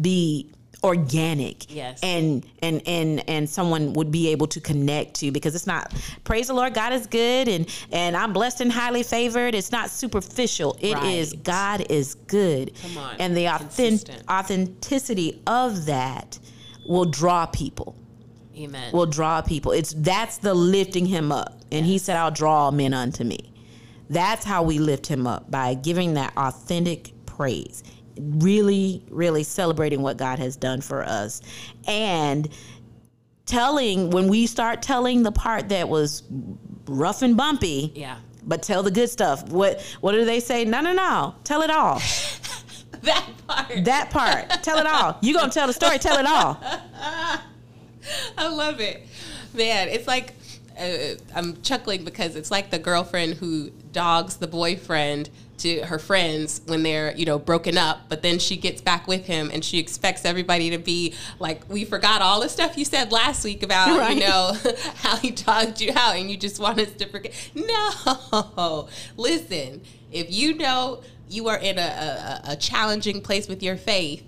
[0.00, 0.50] be
[0.82, 1.72] organic.
[1.74, 2.00] Yes.
[2.02, 6.48] and and and and someone would be able to connect to because it's not praise
[6.48, 9.54] the lord god is good and and i'm blessed and highly favored.
[9.54, 10.76] It's not superficial.
[10.80, 11.44] It is Right.
[11.44, 12.72] god is good.
[12.82, 13.16] Come on.
[13.18, 16.38] and the authentic, authenticity of that
[16.86, 17.96] will draw people
[18.56, 18.92] Amen.
[18.92, 19.72] will draw people.
[19.72, 21.60] It's that's the lifting him up.
[21.72, 23.52] And he said, I'll draw men unto me.
[24.10, 27.82] That's how we lift him up by giving that authentic praise.
[28.18, 31.40] Really, really celebrating what God has done for us.
[31.88, 32.48] And
[33.46, 36.22] telling when we start telling the part that was
[36.86, 37.92] rough and bumpy.
[37.94, 38.18] yeah.
[38.46, 39.48] But tell the good stuff.
[39.48, 40.66] What what do they say?
[40.66, 41.34] No, no, no.
[41.44, 42.00] Tell it all.
[43.02, 43.84] That part.
[43.84, 44.62] That part.
[44.62, 45.18] tell it all.
[45.20, 46.58] You gonna tell the story, tell it all.
[48.38, 49.06] I love it.
[49.52, 50.34] Man, it's like
[50.78, 56.60] uh, I'm chuckling because it's like the girlfriend who dogs the boyfriend to her friends
[56.66, 59.78] when they're, you know, broken up, but then she gets back with him and she
[59.78, 63.96] expects everybody to be like, we forgot all the stuff you said last week about,
[63.96, 64.16] Right.
[64.16, 64.52] you know,
[64.96, 67.32] how he dogged you out and you just want us to forget.
[67.54, 68.88] No.
[69.16, 71.82] Listen, if you know you are in a,
[72.46, 74.24] a, a challenging place with your faith,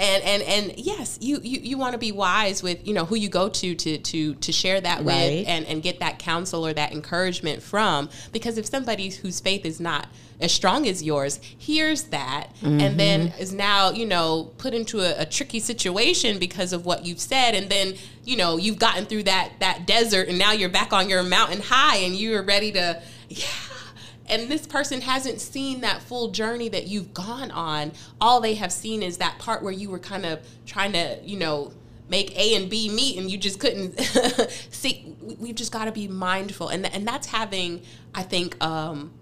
[0.00, 3.14] and and and yes you you, you want to be wise with you know who
[3.16, 5.38] you go to to to to share that Right.
[5.40, 9.64] with and and get that counsel or that encouragement from because if somebody whose faith
[9.64, 10.08] is not
[10.40, 13.42] as strong as yours hears that and then mm-hmm.
[13.42, 17.54] is now you know put into a, a tricky situation because of what you've said
[17.54, 21.10] and then you know you've gotten through that that desert and now you're back on
[21.10, 23.46] your mountain high and you're ready to yeah
[24.30, 27.92] and this person hasn't seen that full journey that you've gone on.
[28.20, 31.38] All they have seen is that part where you were kind of trying to you
[31.38, 31.72] know
[32.08, 33.98] make a and b meet and you just couldn't
[34.70, 35.14] see.
[35.22, 36.68] We- we've just got to be mindful.
[36.68, 37.82] And, and that's having
[38.14, 39.12] i think um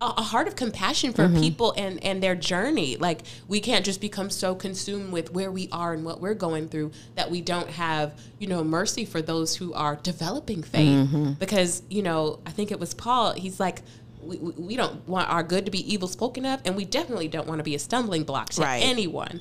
[0.00, 4.00] a a heart of compassion for people and and their journey like we can't just
[4.00, 7.70] become so consumed with where we are and what we're going through that we don't
[7.70, 12.70] have you know mercy for those who are developing faith because you know i think
[12.70, 13.80] it was paul he's like
[14.20, 17.28] we, we we don't want our good to be evil spoken of and we definitely
[17.28, 18.82] don't want to be a stumbling block to Right.
[18.82, 19.40] anyone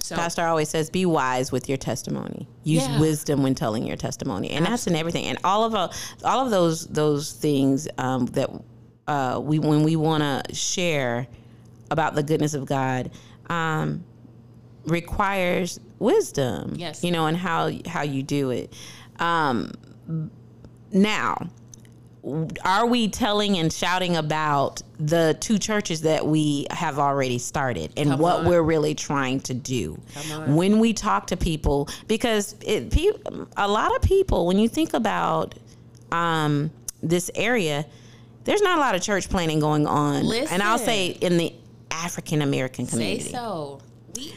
[0.00, 2.46] so Pastor always says, "Be wise with your testimony.
[2.62, 3.00] Use Yeah.
[3.00, 5.24] wisdom when telling your testimony, and that's in everything.
[5.24, 5.88] And all of uh,
[6.22, 8.50] all of those those things um, that
[9.06, 11.26] uh, we when we want to share
[11.90, 13.10] about the goodness of God
[13.48, 14.04] um,
[14.86, 16.74] requires wisdom.
[16.76, 17.04] Yes.
[17.04, 18.72] you know, and how how you do it.
[19.18, 19.72] Um,
[20.92, 21.48] now,
[22.64, 28.10] are we telling and shouting about the two churches that we have already started and
[28.10, 28.48] Come what on.
[28.48, 30.00] we're really trying to do
[30.46, 33.10] when we talk to people because it, pe-
[33.56, 35.54] a lot of people when you think about
[36.12, 36.70] um,
[37.02, 37.84] this area
[38.44, 41.52] there's not a lot of church planting going on and i'll say in the
[41.90, 43.80] african american Say community so.
[44.16, 44.32] We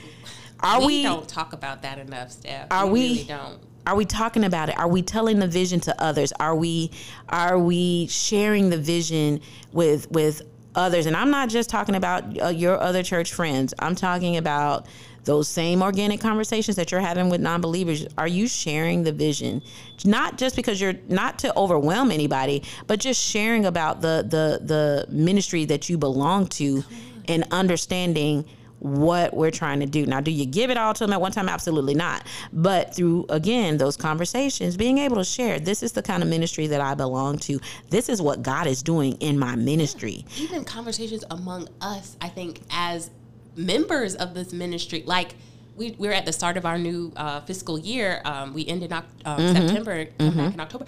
[0.62, 2.68] are we, we, don't talk about that enough, Steph.
[2.72, 2.92] Are we?
[2.92, 3.60] we- Really don't.
[3.86, 6.92] are we talking about it are we telling the vision to others are we
[7.30, 9.40] are we sharing the vision
[9.72, 10.42] with with
[10.76, 14.86] others and i'm not just talking about uh, your other church friends i'm talking about
[15.28, 19.62] those same organic conversations that you're having with non-believers are you sharing the vision
[20.06, 25.06] not just because you're not to overwhelm anybody but just sharing about the the the
[25.14, 26.84] ministry that you belong to
[27.28, 28.44] and understanding
[28.80, 30.06] what we're trying to do.
[30.06, 31.50] Now, do you give it all to them at one time?
[31.50, 32.26] Absolutely not.
[32.54, 36.68] But through, again, those conversations, being able to share, this is the kind of ministry
[36.68, 37.60] that I belong to.
[37.90, 40.26] This is what God is doing in my ministry.
[40.38, 43.10] Even conversations among us, I think, as
[43.58, 45.36] members of this ministry, like
[45.76, 48.22] we, we're at the start of our new uh, fiscal year.
[48.26, 50.86] Um, we end in Oc- um, September, come back in October.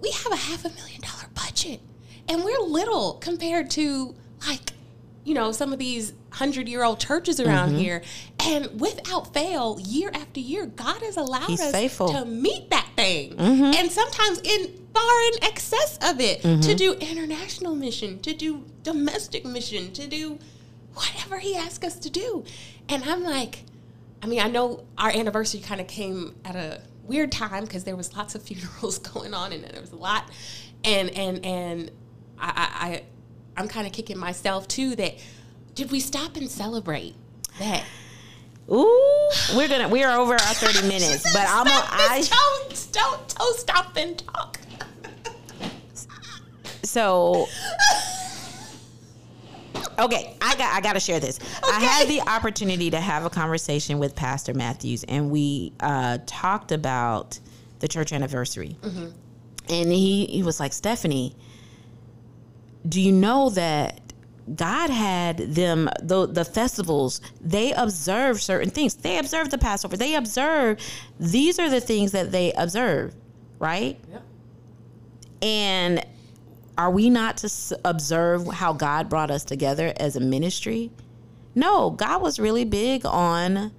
[0.00, 1.80] We have a half a million dollar budget,
[2.28, 4.14] and we're little compared to
[4.46, 4.72] like
[5.24, 8.02] you know some of these hundred year old churches around here.
[8.44, 12.08] And without fail, year after year, God has allowed He's us faithful.
[12.12, 17.74] to meet that thing, and sometimes in far in excess of it to do international
[17.76, 20.38] mission, to do domestic mission, to do
[20.94, 22.44] whatever He asked us to do.
[22.88, 23.64] And I'm like,
[24.22, 27.96] I mean, I know our anniversary kind of came at a weird time because there
[27.96, 30.30] was lots of funerals going on and there was a lot,
[30.84, 31.90] and and and
[32.38, 33.02] I,
[33.56, 35.14] I, I'm kind of kicking myself too that
[35.74, 37.14] did we stop and celebrate
[37.58, 37.84] that?
[38.70, 43.34] Ooh, we're gonna we are over our thirty minutes, but I'm gonna I don't don't
[43.36, 44.60] don't stop and talk.
[46.84, 47.48] so
[50.02, 51.38] okay i got i got to share this.
[51.64, 56.72] I had the opportunity to have a conversation with pastor matthews and we uh, talked
[56.72, 57.38] about
[57.80, 58.76] the church anniversary.
[59.68, 61.34] And he he was like stephanie
[62.88, 64.00] do you know that
[64.56, 68.94] God had them the the festivals they observe certain things.
[68.96, 69.96] They observe the Passover.
[69.96, 70.80] They observe
[71.20, 73.14] these are the things that they observe
[73.60, 73.96] right?
[74.10, 74.22] Yep.
[75.42, 76.06] and
[76.78, 80.90] are we not to observe how God brought us together as a ministry?
[81.54, 83.72] No, God was really big on,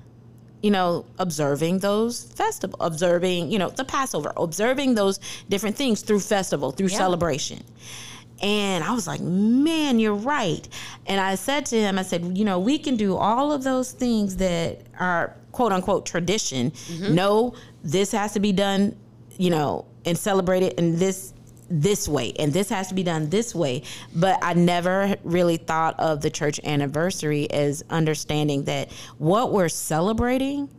[0.61, 5.19] you know, observing those festival, observing, you know, the Passover, observing those
[5.49, 6.97] different things through festival, through Yeah.
[6.97, 7.63] celebration.
[8.41, 10.67] And I was like, man, you're right.
[11.07, 13.91] And I said to him, I said, you know, we can do all of those
[13.91, 16.71] things that are quote unquote tradition.
[16.71, 17.15] Mm-hmm.
[17.15, 18.95] No, this has to be done,
[19.37, 21.32] you know, and celebrated in this
[21.69, 23.81] this way and this has to be done this way
[24.15, 30.69] but i never really thought of the church anniversary as understanding that what we're celebrating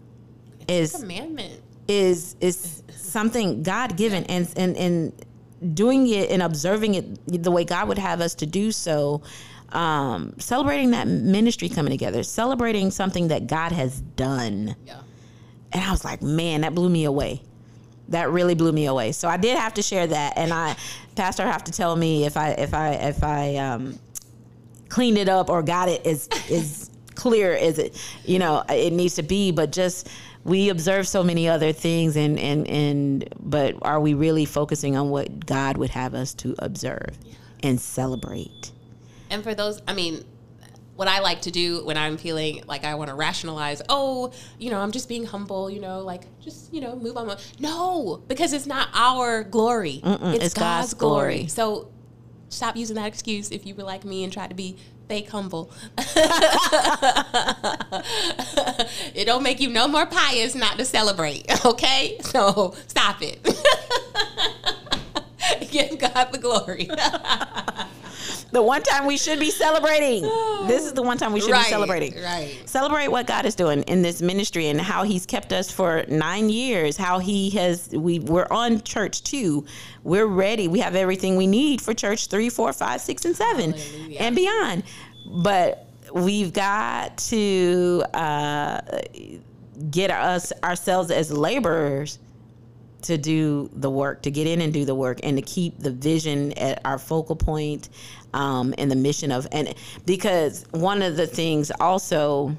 [0.68, 1.60] is Commandment.
[1.88, 5.26] is is something God given and and and
[5.74, 9.22] doing it and observing it the way God would have us to do so.
[9.70, 14.76] Um, celebrating that ministry coming together, celebrating something that God has done.
[14.86, 15.00] Yeah.
[15.72, 17.42] And I was like, man, that blew me away.
[18.08, 19.12] That really blew me away.
[19.12, 20.76] So I did have to share that, and I,
[21.14, 23.98] pastor, have to tell me if I if I if I um,
[24.88, 29.14] cleaned it up or got it as as clear as it you know it needs
[29.14, 29.50] to be.
[29.52, 30.08] But just
[30.44, 35.10] we observe so many other things, and and and but are we really focusing on
[35.10, 37.18] what God would have us to observe
[37.62, 38.70] and celebrate?
[39.30, 40.24] And for those, I mean,
[40.96, 44.70] what I like to do when I'm feeling like I want to rationalize, oh, you
[44.70, 47.36] know, I'm just being humble, you know, like just, you know, move on.
[47.58, 50.00] No, because it's not our glory.
[50.04, 50.56] It's, it's God's,
[50.92, 51.34] God's glory.
[51.34, 51.46] glory.
[51.48, 51.90] So
[52.48, 54.76] stop using that excuse if you were like me and try to be
[55.08, 55.72] fake humble.
[59.14, 62.18] it don't make you no more pious not to celebrate, okay?
[62.20, 63.42] So stop it.
[65.70, 66.88] Give God the glory.
[68.54, 70.22] The one time we should be celebrating.
[70.68, 72.14] This is the one time we should Right, be celebrating.
[72.22, 72.56] right.
[72.66, 76.48] Celebrate what God is doing in this ministry and how He's kept us for nine
[76.48, 76.96] years.
[76.96, 79.66] How He has we we're on church two.
[80.04, 80.68] We're ready.
[80.68, 84.18] We have everything we need for church three, four, five, six, and seven, Hallelujah.
[84.20, 84.82] and beyond.
[85.42, 88.80] But we've got to uh,
[89.90, 92.20] get us ourselves as laborers
[93.04, 95.90] to do the work, to get in and do the work, and to keep the
[95.90, 97.88] vision at our focal point,
[98.32, 99.74] um, and the mission of and
[100.04, 102.54] because one of the things also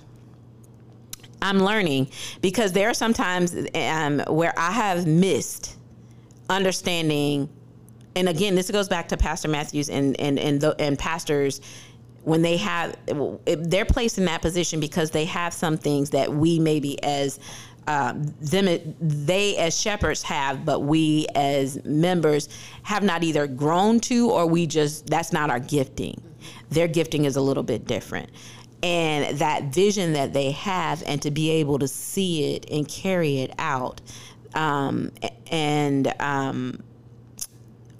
[1.41, 2.09] I'm learning
[2.41, 5.77] because there are sometimes um, where I have missed
[6.49, 7.49] understanding
[8.15, 11.59] and again, this goes back to Pastor Matthews and and and the, and pastors
[12.23, 12.95] when they have
[13.45, 17.39] they're placed in that position because they have some things that we maybe as
[17.87, 22.49] um, them they as shepherds have, but we as members
[22.83, 26.21] have not either grown to or we just that's not our gifting.
[26.69, 28.29] Their gifting is a little bit different.
[28.83, 33.39] And that vision that they have, and to be able to see it and carry
[33.39, 34.01] it out,
[34.53, 35.11] um,
[35.49, 36.83] and um,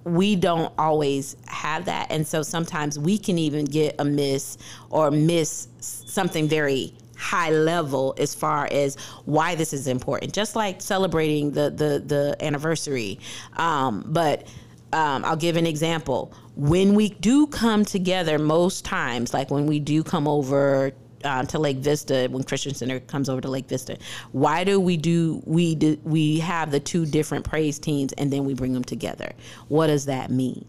[0.03, 2.07] we don't always have that.
[2.11, 4.57] And so sometimes we can even get a miss
[4.89, 8.95] or miss something very high level as far as
[9.25, 13.19] why this is important just like celebrating the the the anniversary
[13.57, 14.47] um, but
[14.93, 19.79] um, i'll give an example when we do come together most times like when we
[19.79, 20.93] do come over
[21.25, 23.97] uh, to Lake Vista when Christian Center comes over to Lake Vista.
[24.31, 28.45] Why do we do we do, we have the two different praise teams and then
[28.45, 29.33] we bring them together?
[29.67, 30.65] What does that mean?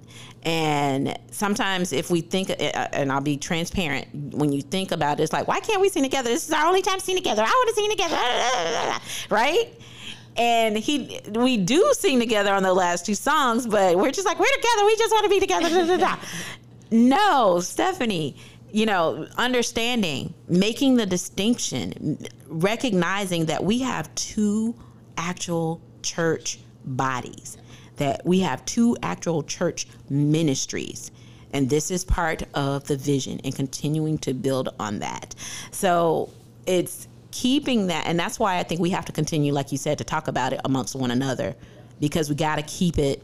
[0.46, 5.20] And sometimes if we think, uh, uh, and I'll be transparent, when you think about
[5.20, 6.30] it, it's like, why can't we sing together?
[6.30, 7.42] This is our only time singing together.
[7.42, 9.74] I want to sing together, right?
[10.38, 14.38] and he we do sing together on the last two songs but we're just like
[14.38, 16.18] we're together we just want to be together
[16.90, 18.36] no stephanie
[18.76, 24.74] you know, understanding, making the distinction, recognizing that we have two
[25.16, 27.56] actual church bodies,
[27.96, 31.10] that we have two actual church ministries.
[31.52, 35.34] And this is part of the vision and continuing to build on that.
[35.70, 36.30] So
[36.66, 38.06] it's keeping that.
[38.06, 40.52] And that's why I think we have to continue, like you said, to talk about
[40.52, 41.54] it amongst one another
[42.00, 43.22] because we got to keep it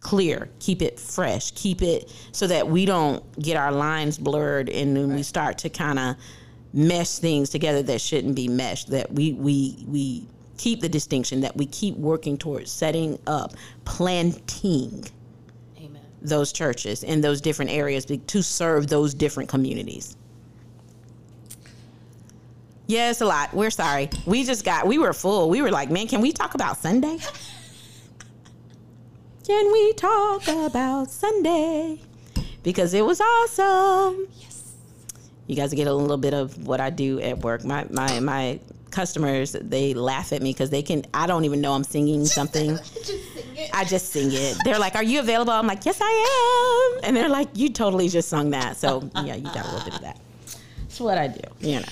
[0.00, 4.96] clear, keep it fresh, keep it so that we don't get our lines blurred and
[4.96, 5.16] then right.
[5.16, 6.16] we start to kind of
[6.72, 8.90] mesh things together that shouldn't be meshed.
[8.90, 10.26] That we we we
[10.58, 15.04] keep the distinction that we keep working towards setting up, planting
[15.78, 16.02] Amen.
[16.20, 20.16] those churches in those different areas to serve those different communities.
[22.86, 23.54] Yeah, it's a lot.
[23.54, 24.10] We're sorry.
[24.26, 25.48] We just got, we were full.
[25.48, 27.18] We were like, man, can we talk about Sunday?
[29.44, 31.98] Can we talk about Sunday?
[32.62, 34.28] Because it was awesome.
[34.38, 34.72] Yes.
[35.48, 37.64] You guys get a little bit of what I do at work.
[37.64, 38.60] My my my
[38.92, 42.76] customers they laugh at me because they can I don't even know I'm singing something.
[42.94, 44.56] just sing I just sing it.
[44.64, 48.08] They're like, "Are you available?" I'm like, "Yes, I am." And they're like, "You totally
[48.08, 50.20] just sung that." So yeah, you got a little bit of that.
[50.84, 51.40] it's what I do.
[51.60, 51.86] You know.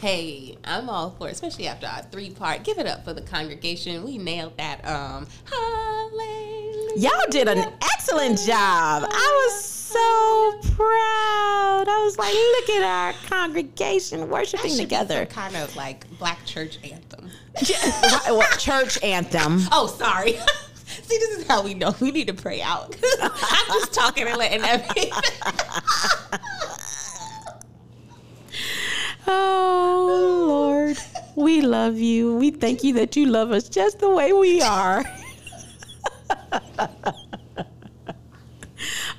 [0.00, 2.62] Hey, I'm all for it, especially after our three part.
[2.62, 4.04] Give it up for the congregation.
[4.04, 4.86] We nailed that.
[4.86, 6.98] Um, hallelujah.
[6.98, 9.08] Y'all did an excellent job.
[9.10, 11.86] I was so proud.
[11.88, 15.24] I was like, look at our congregation worshiping together.
[15.26, 17.30] kind of like black church anthem.
[18.34, 19.60] what, church anthem?
[19.72, 20.32] Oh, sorry.
[20.84, 22.94] See, this is how we know we need to pray out.
[23.22, 25.10] I'm just talking and letting everything.
[29.26, 30.98] Oh, Lord.
[31.36, 32.36] We love you.
[32.36, 35.04] We thank you that you love us just the way we are.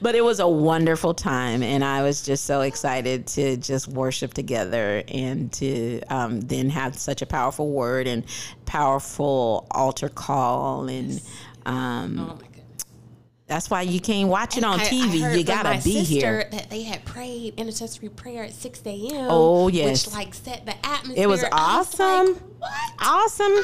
[0.02, 4.34] But it was a wonderful time and i was just so excited to just worship
[4.34, 8.24] together and to um, then have such a powerful word and
[8.66, 11.22] powerful altar call and
[11.66, 12.40] um, oh
[13.50, 15.24] that's why you can't watch it on I, TV.
[15.24, 16.48] I you gotta be here.
[16.52, 19.26] That they had prayed intercessory prayer at six a.m.
[19.28, 21.24] Oh yes, which like set the atmosphere.
[21.24, 22.28] It was awesome.
[22.28, 22.94] Was like, what?
[23.02, 23.56] Awesome.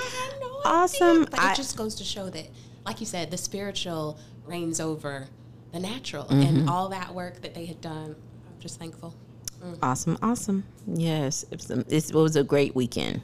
[0.42, 1.28] No awesome.
[1.30, 2.48] But it just goes to show that,
[2.84, 4.18] like you said, the spiritual
[4.48, 5.28] reigns over
[5.76, 6.42] the natural, mm-hmm.
[6.42, 8.16] and all that work that they had done.
[8.16, 9.14] I'm just thankful.
[9.62, 9.78] Mm.
[9.84, 10.64] Awesome, awesome.
[10.88, 13.22] Yes, it was, a, was a great weekend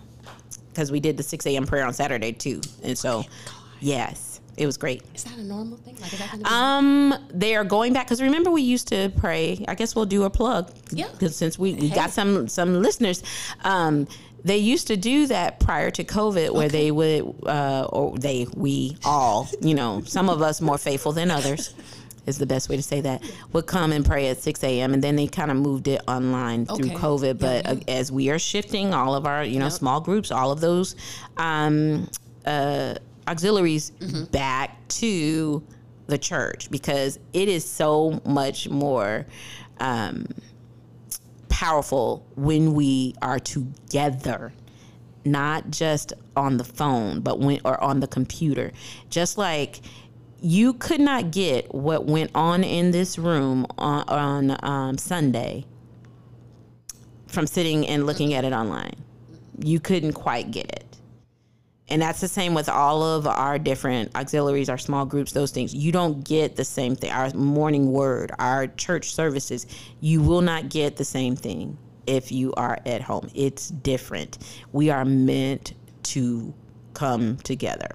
[0.69, 1.65] because we did the six a.m.
[1.65, 3.23] prayer on Saturday too, and so
[3.79, 5.01] yes it was great.
[5.15, 5.95] Is that a normal thing?
[6.01, 9.63] Like, is that um, they are going back because remember we used to pray.
[9.67, 10.71] I guess we'll do a plug.
[10.91, 11.07] Yeah.
[11.11, 11.95] Because since we, we hey.
[11.95, 13.23] got some some listeners,
[13.63, 14.07] um,
[14.43, 16.67] they used to do that prior to COVID, where okay.
[16.67, 21.31] they would, uh, or they, we all, you know, some of us more faithful than
[21.31, 21.73] others.
[22.27, 24.93] Is the best way to say that would come and pray at 6 a.m.
[24.93, 26.83] and then they kind of moved it online okay.
[26.83, 27.39] through COVID.
[27.39, 27.79] But yeah, yeah.
[27.79, 29.73] Uh, as we are shifting all of our, you know, yep.
[29.73, 30.95] small groups, all of those
[31.37, 32.07] um,
[32.45, 32.93] uh,
[33.27, 34.25] auxiliaries mm-hmm.
[34.25, 35.63] back to
[36.07, 39.25] the church because it is so much more
[39.79, 40.27] um,
[41.49, 44.51] powerful when we are together
[45.23, 48.71] not just on the phone but when or on the computer
[49.09, 49.79] just like
[50.41, 55.65] you could not get what went on in this room on, on um, sunday
[57.27, 58.95] from sitting and looking at it online
[59.59, 60.97] you couldn't quite get it
[61.89, 65.73] And that's the same with all of our different auxiliaries, our small groups, those things.
[65.73, 67.11] You don't get the same thing.
[67.11, 69.67] Our morning word, our church services,
[70.01, 71.77] you will not get the same thing
[72.07, 73.29] if you are at home.
[73.35, 74.39] It's different.
[74.73, 75.73] We are meant
[76.05, 76.53] to
[76.95, 77.91] come together.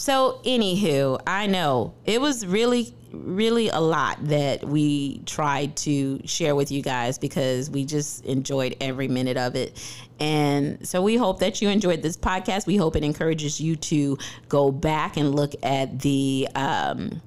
[0.00, 6.54] So, anywho, I know it was really, really a lot that we tried to share
[6.54, 9.78] with you guys because we just enjoyed every minute of it.
[10.18, 12.66] And so, we hope that you enjoyed this podcast.
[12.66, 14.16] We hope it encourages you to
[14.48, 17.20] go back and look at the um,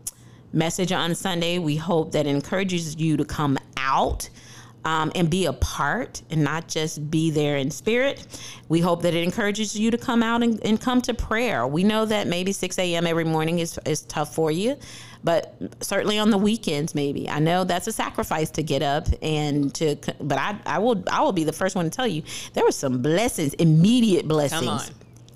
[0.52, 1.60] message on Sunday.
[1.60, 4.30] We hope that encourages you to come out
[4.86, 8.26] um, and be a part and not just be there in spirit.
[8.70, 11.66] We hope that it encourages you to come out and, and come to prayer.
[11.68, 13.08] We know that maybe 6 a.m.
[13.08, 14.78] every morning is, is tough for you,
[15.24, 17.30] but certainly on the weekends, maybe.
[17.30, 21.22] I know that's a sacrifice to get up and to, but I, I will, I
[21.22, 22.24] will be the first one to tell you
[22.54, 24.92] there were some blessings, immediate blessings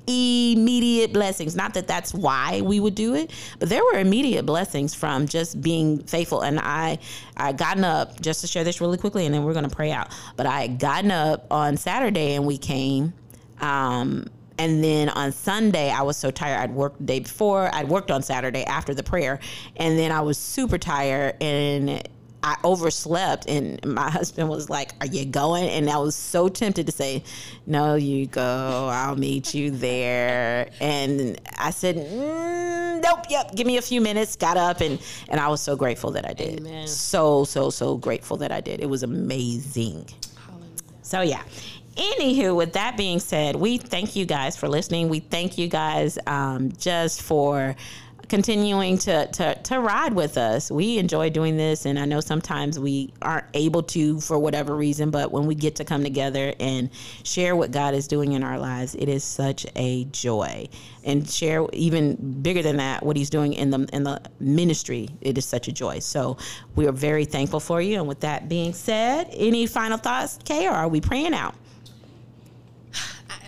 [0.07, 1.55] immediate blessings.
[1.55, 5.61] Not that that's why we would do it, but there were immediate blessings from just
[5.61, 6.41] being faithful.
[6.41, 6.99] And I,
[7.35, 10.11] I gotten up just to share this really quickly, and then we're gonna pray out.
[10.35, 13.13] But I had gotten up on Saturday and we came.
[13.59, 14.27] Um,
[14.59, 16.59] and then on Sunday, I was so tired.
[16.59, 17.73] I'd worked the day before.
[17.73, 19.39] I'd worked on Saturday after the prayer,
[19.75, 21.35] and then I was super tired.
[21.41, 22.07] And
[22.43, 26.85] I overslept, and my husband was like, "Are you going?" And I was so tempted
[26.85, 27.23] to say,
[27.65, 28.89] "No, you go.
[28.91, 33.25] I'll meet you there." And I said, mm, "Nope.
[33.29, 33.55] Yep.
[33.55, 36.33] Give me a few minutes." Got up, and and I was so grateful that I
[36.33, 36.59] did.
[36.59, 36.87] Amen.
[36.87, 38.79] So so so grateful that I did.
[38.81, 40.07] It was amazing.
[40.45, 40.71] Hallelujah.
[41.01, 41.43] So yeah.
[41.95, 45.09] Anywho, with that being said, we thank you guys for listening.
[45.09, 47.75] We thank you guys um, just for
[48.29, 50.69] continuing to, to, to ride with us.
[50.69, 55.11] We enjoy doing this, and I know sometimes we aren't able to for whatever reason,
[55.11, 56.89] but when we get to come together and
[57.23, 60.67] share what God is doing in our lives, it is such a joy.
[61.03, 65.07] And share even bigger than that what He's doing in the in the ministry.
[65.21, 65.99] It is such a joy.
[65.99, 66.37] So
[66.75, 67.97] we are very thankful for you.
[67.97, 71.55] And with that being said, any final thoughts, Kay, or are we praying out?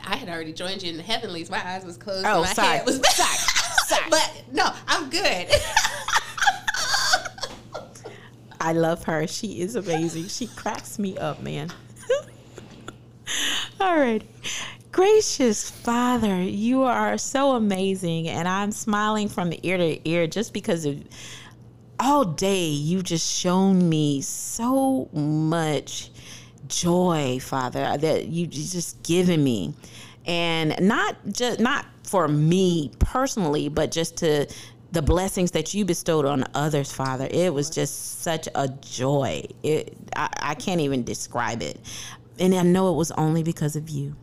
[0.06, 1.52] I had already joined you in the heavenlies.
[1.52, 2.26] My eyes was closed.
[2.26, 2.78] Oh, my sorry.
[2.78, 3.69] Head was sorry.
[3.90, 4.10] Sorry.
[4.10, 5.48] But no, I'm good.
[8.62, 9.26] I love her.
[9.28, 10.28] She is amazing.
[10.28, 11.72] She cracks me up, man.
[13.80, 14.22] All right.
[14.92, 18.28] Gracious Father, you are so amazing.
[18.28, 21.02] And I'm smiling from ear to ear just because of
[22.02, 26.12] all day you've just shown me so much
[26.68, 29.74] joy, Father, that you just given me.
[30.26, 34.48] And not just not for me personally, but just to
[34.92, 37.28] the blessings that you bestowed on others, Father.
[37.30, 39.44] It was just such a joy.
[39.62, 41.80] It, I, I can't even describe it.
[42.40, 44.16] And I know it was only because of you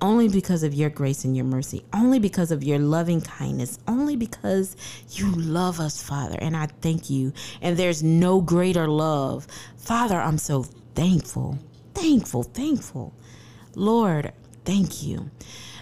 [0.00, 4.16] only because of your grace and your mercy, only because of your loving kindness, only
[4.16, 4.76] because
[5.12, 6.38] you love us, Father.
[6.40, 7.32] And I thank you.
[7.60, 9.46] And there's no greater love.
[9.76, 10.64] Father, I'm so
[10.94, 11.58] thankful,
[11.94, 13.12] thankful, thankful.
[13.74, 14.32] Lord,
[14.64, 15.30] thank you.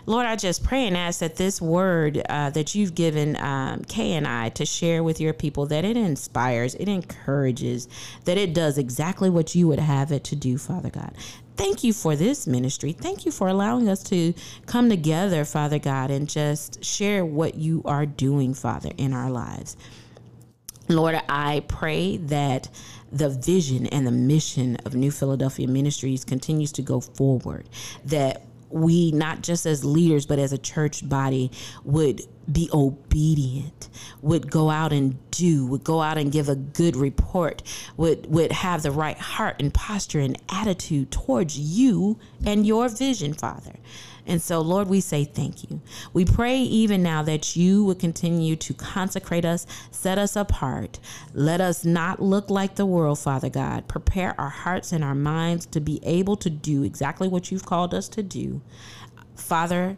[0.07, 4.13] Lord, I just pray and ask that this word uh, that you've given um, Kay
[4.13, 7.89] and I to share with your people, that it inspires, it encourages,
[8.25, 11.13] that it does exactly what you would have it to do, Father God.
[11.57, 12.93] Thank you for this ministry.
[12.93, 14.33] Thank you for allowing us to
[14.67, 19.77] come together, Father God, and just share what you are doing, Father, in our lives.
[20.89, 22.69] Lord, I pray that
[23.11, 27.69] the vision and the mission of New Philadelphia Ministries continues to go forward,
[28.05, 28.43] that
[28.77, 31.51] we, not just as leaders, but as a church body,
[31.85, 33.89] would be obedient,
[34.23, 37.63] would go out and do, would go out and give a good report,
[37.97, 43.33] would would have the right heart and posture and attitude towards you and your vision,
[43.35, 43.75] Father.
[44.27, 45.81] And so, Lord, we say thank you.
[46.13, 50.99] We pray even now that you would continue to consecrate us, set us apart.
[51.33, 53.87] Let us not look like the world, Father God.
[53.89, 57.95] Prepare our hearts and our minds to be able to do exactly what you've called
[57.95, 58.63] us to do.
[59.37, 59.97] Father,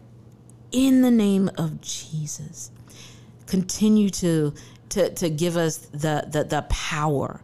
[0.70, 2.70] in the name of Jesus,
[3.46, 4.52] continue to
[4.90, 7.42] to, to give us the, the, the power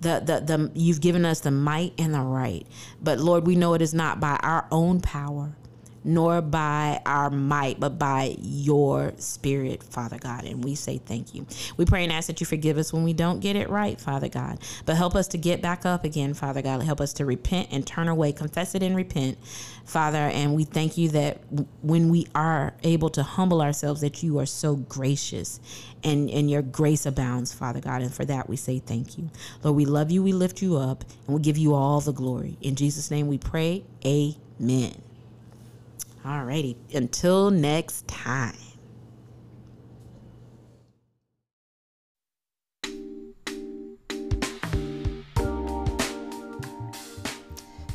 [0.00, 2.66] the, the, the you've given us the might and the right
[3.02, 5.56] but lord we know it is not by our own power
[6.04, 10.44] nor by our might, but by your spirit, Father God.
[10.44, 11.46] And we say thank you.
[11.76, 14.28] We pray and ask that you forgive us when we don't get it right, Father
[14.28, 14.58] God.
[14.84, 16.82] But help us to get back up again, Father God.
[16.82, 19.38] Help us to repent and turn away, confess it and repent,
[19.84, 20.18] Father.
[20.18, 21.38] And we thank you that
[21.82, 25.58] when we are able to humble ourselves, that you are so gracious
[26.02, 28.02] and, and your grace abounds, Father God.
[28.02, 29.30] And for that, we say thank you.
[29.62, 32.58] Lord, we love you, we lift you up, and we give you all the glory.
[32.60, 33.84] In Jesus' name we pray.
[34.04, 35.13] Amen.
[36.24, 36.76] Alrighty.
[36.94, 38.54] Until next time.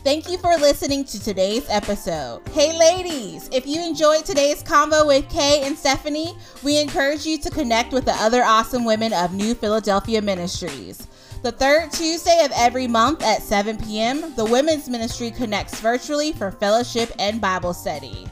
[0.01, 2.41] Thank you for listening to today's episode.
[2.49, 7.49] Hey, ladies, if you enjoyed today's convo with Kay and Stephanie, we encourage you to
[7.49, 11.07] connect with the other awesome women of New Philadelphia Ministries.
[11.41, 16.51] The third Tuesday of every month at 7 p.m., the Women's Ministry connects virtually for
[16.51, 18.27] fellowship and Bible study.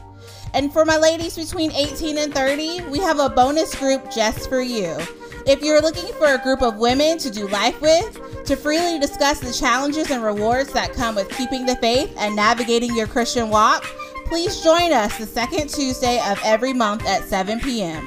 [0.52, 4.60] And for my ladies between 18 and 30, we have a bonus group just for
[4.60, 4.94] you.
[5.46, 9.40] If you're looking for a group of women to do life with, to freely discuss
[9.40, 13.84] the challenges and rewards that come with keeping the faith and navigating your Christian walk,
[14.26, 18.06] please join us the second Tuesday of every month at 7 p.m.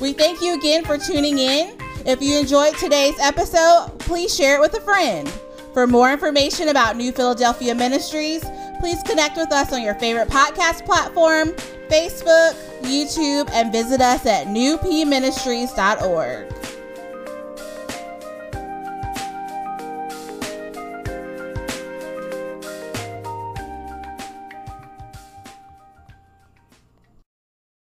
[0.00, 1.76] We thank you again for tuning in.
[2.06, 5.28] If you enjoyed today's episode, please share it with a friend.
[5.74, 8.42] For more information about New Philadelphia Ministries,
[8.80, 11.48] please connect with us on your favorite podcast platform,
[11.90, 16.54] Facebook, YouTube, and visit us at newpministries.org.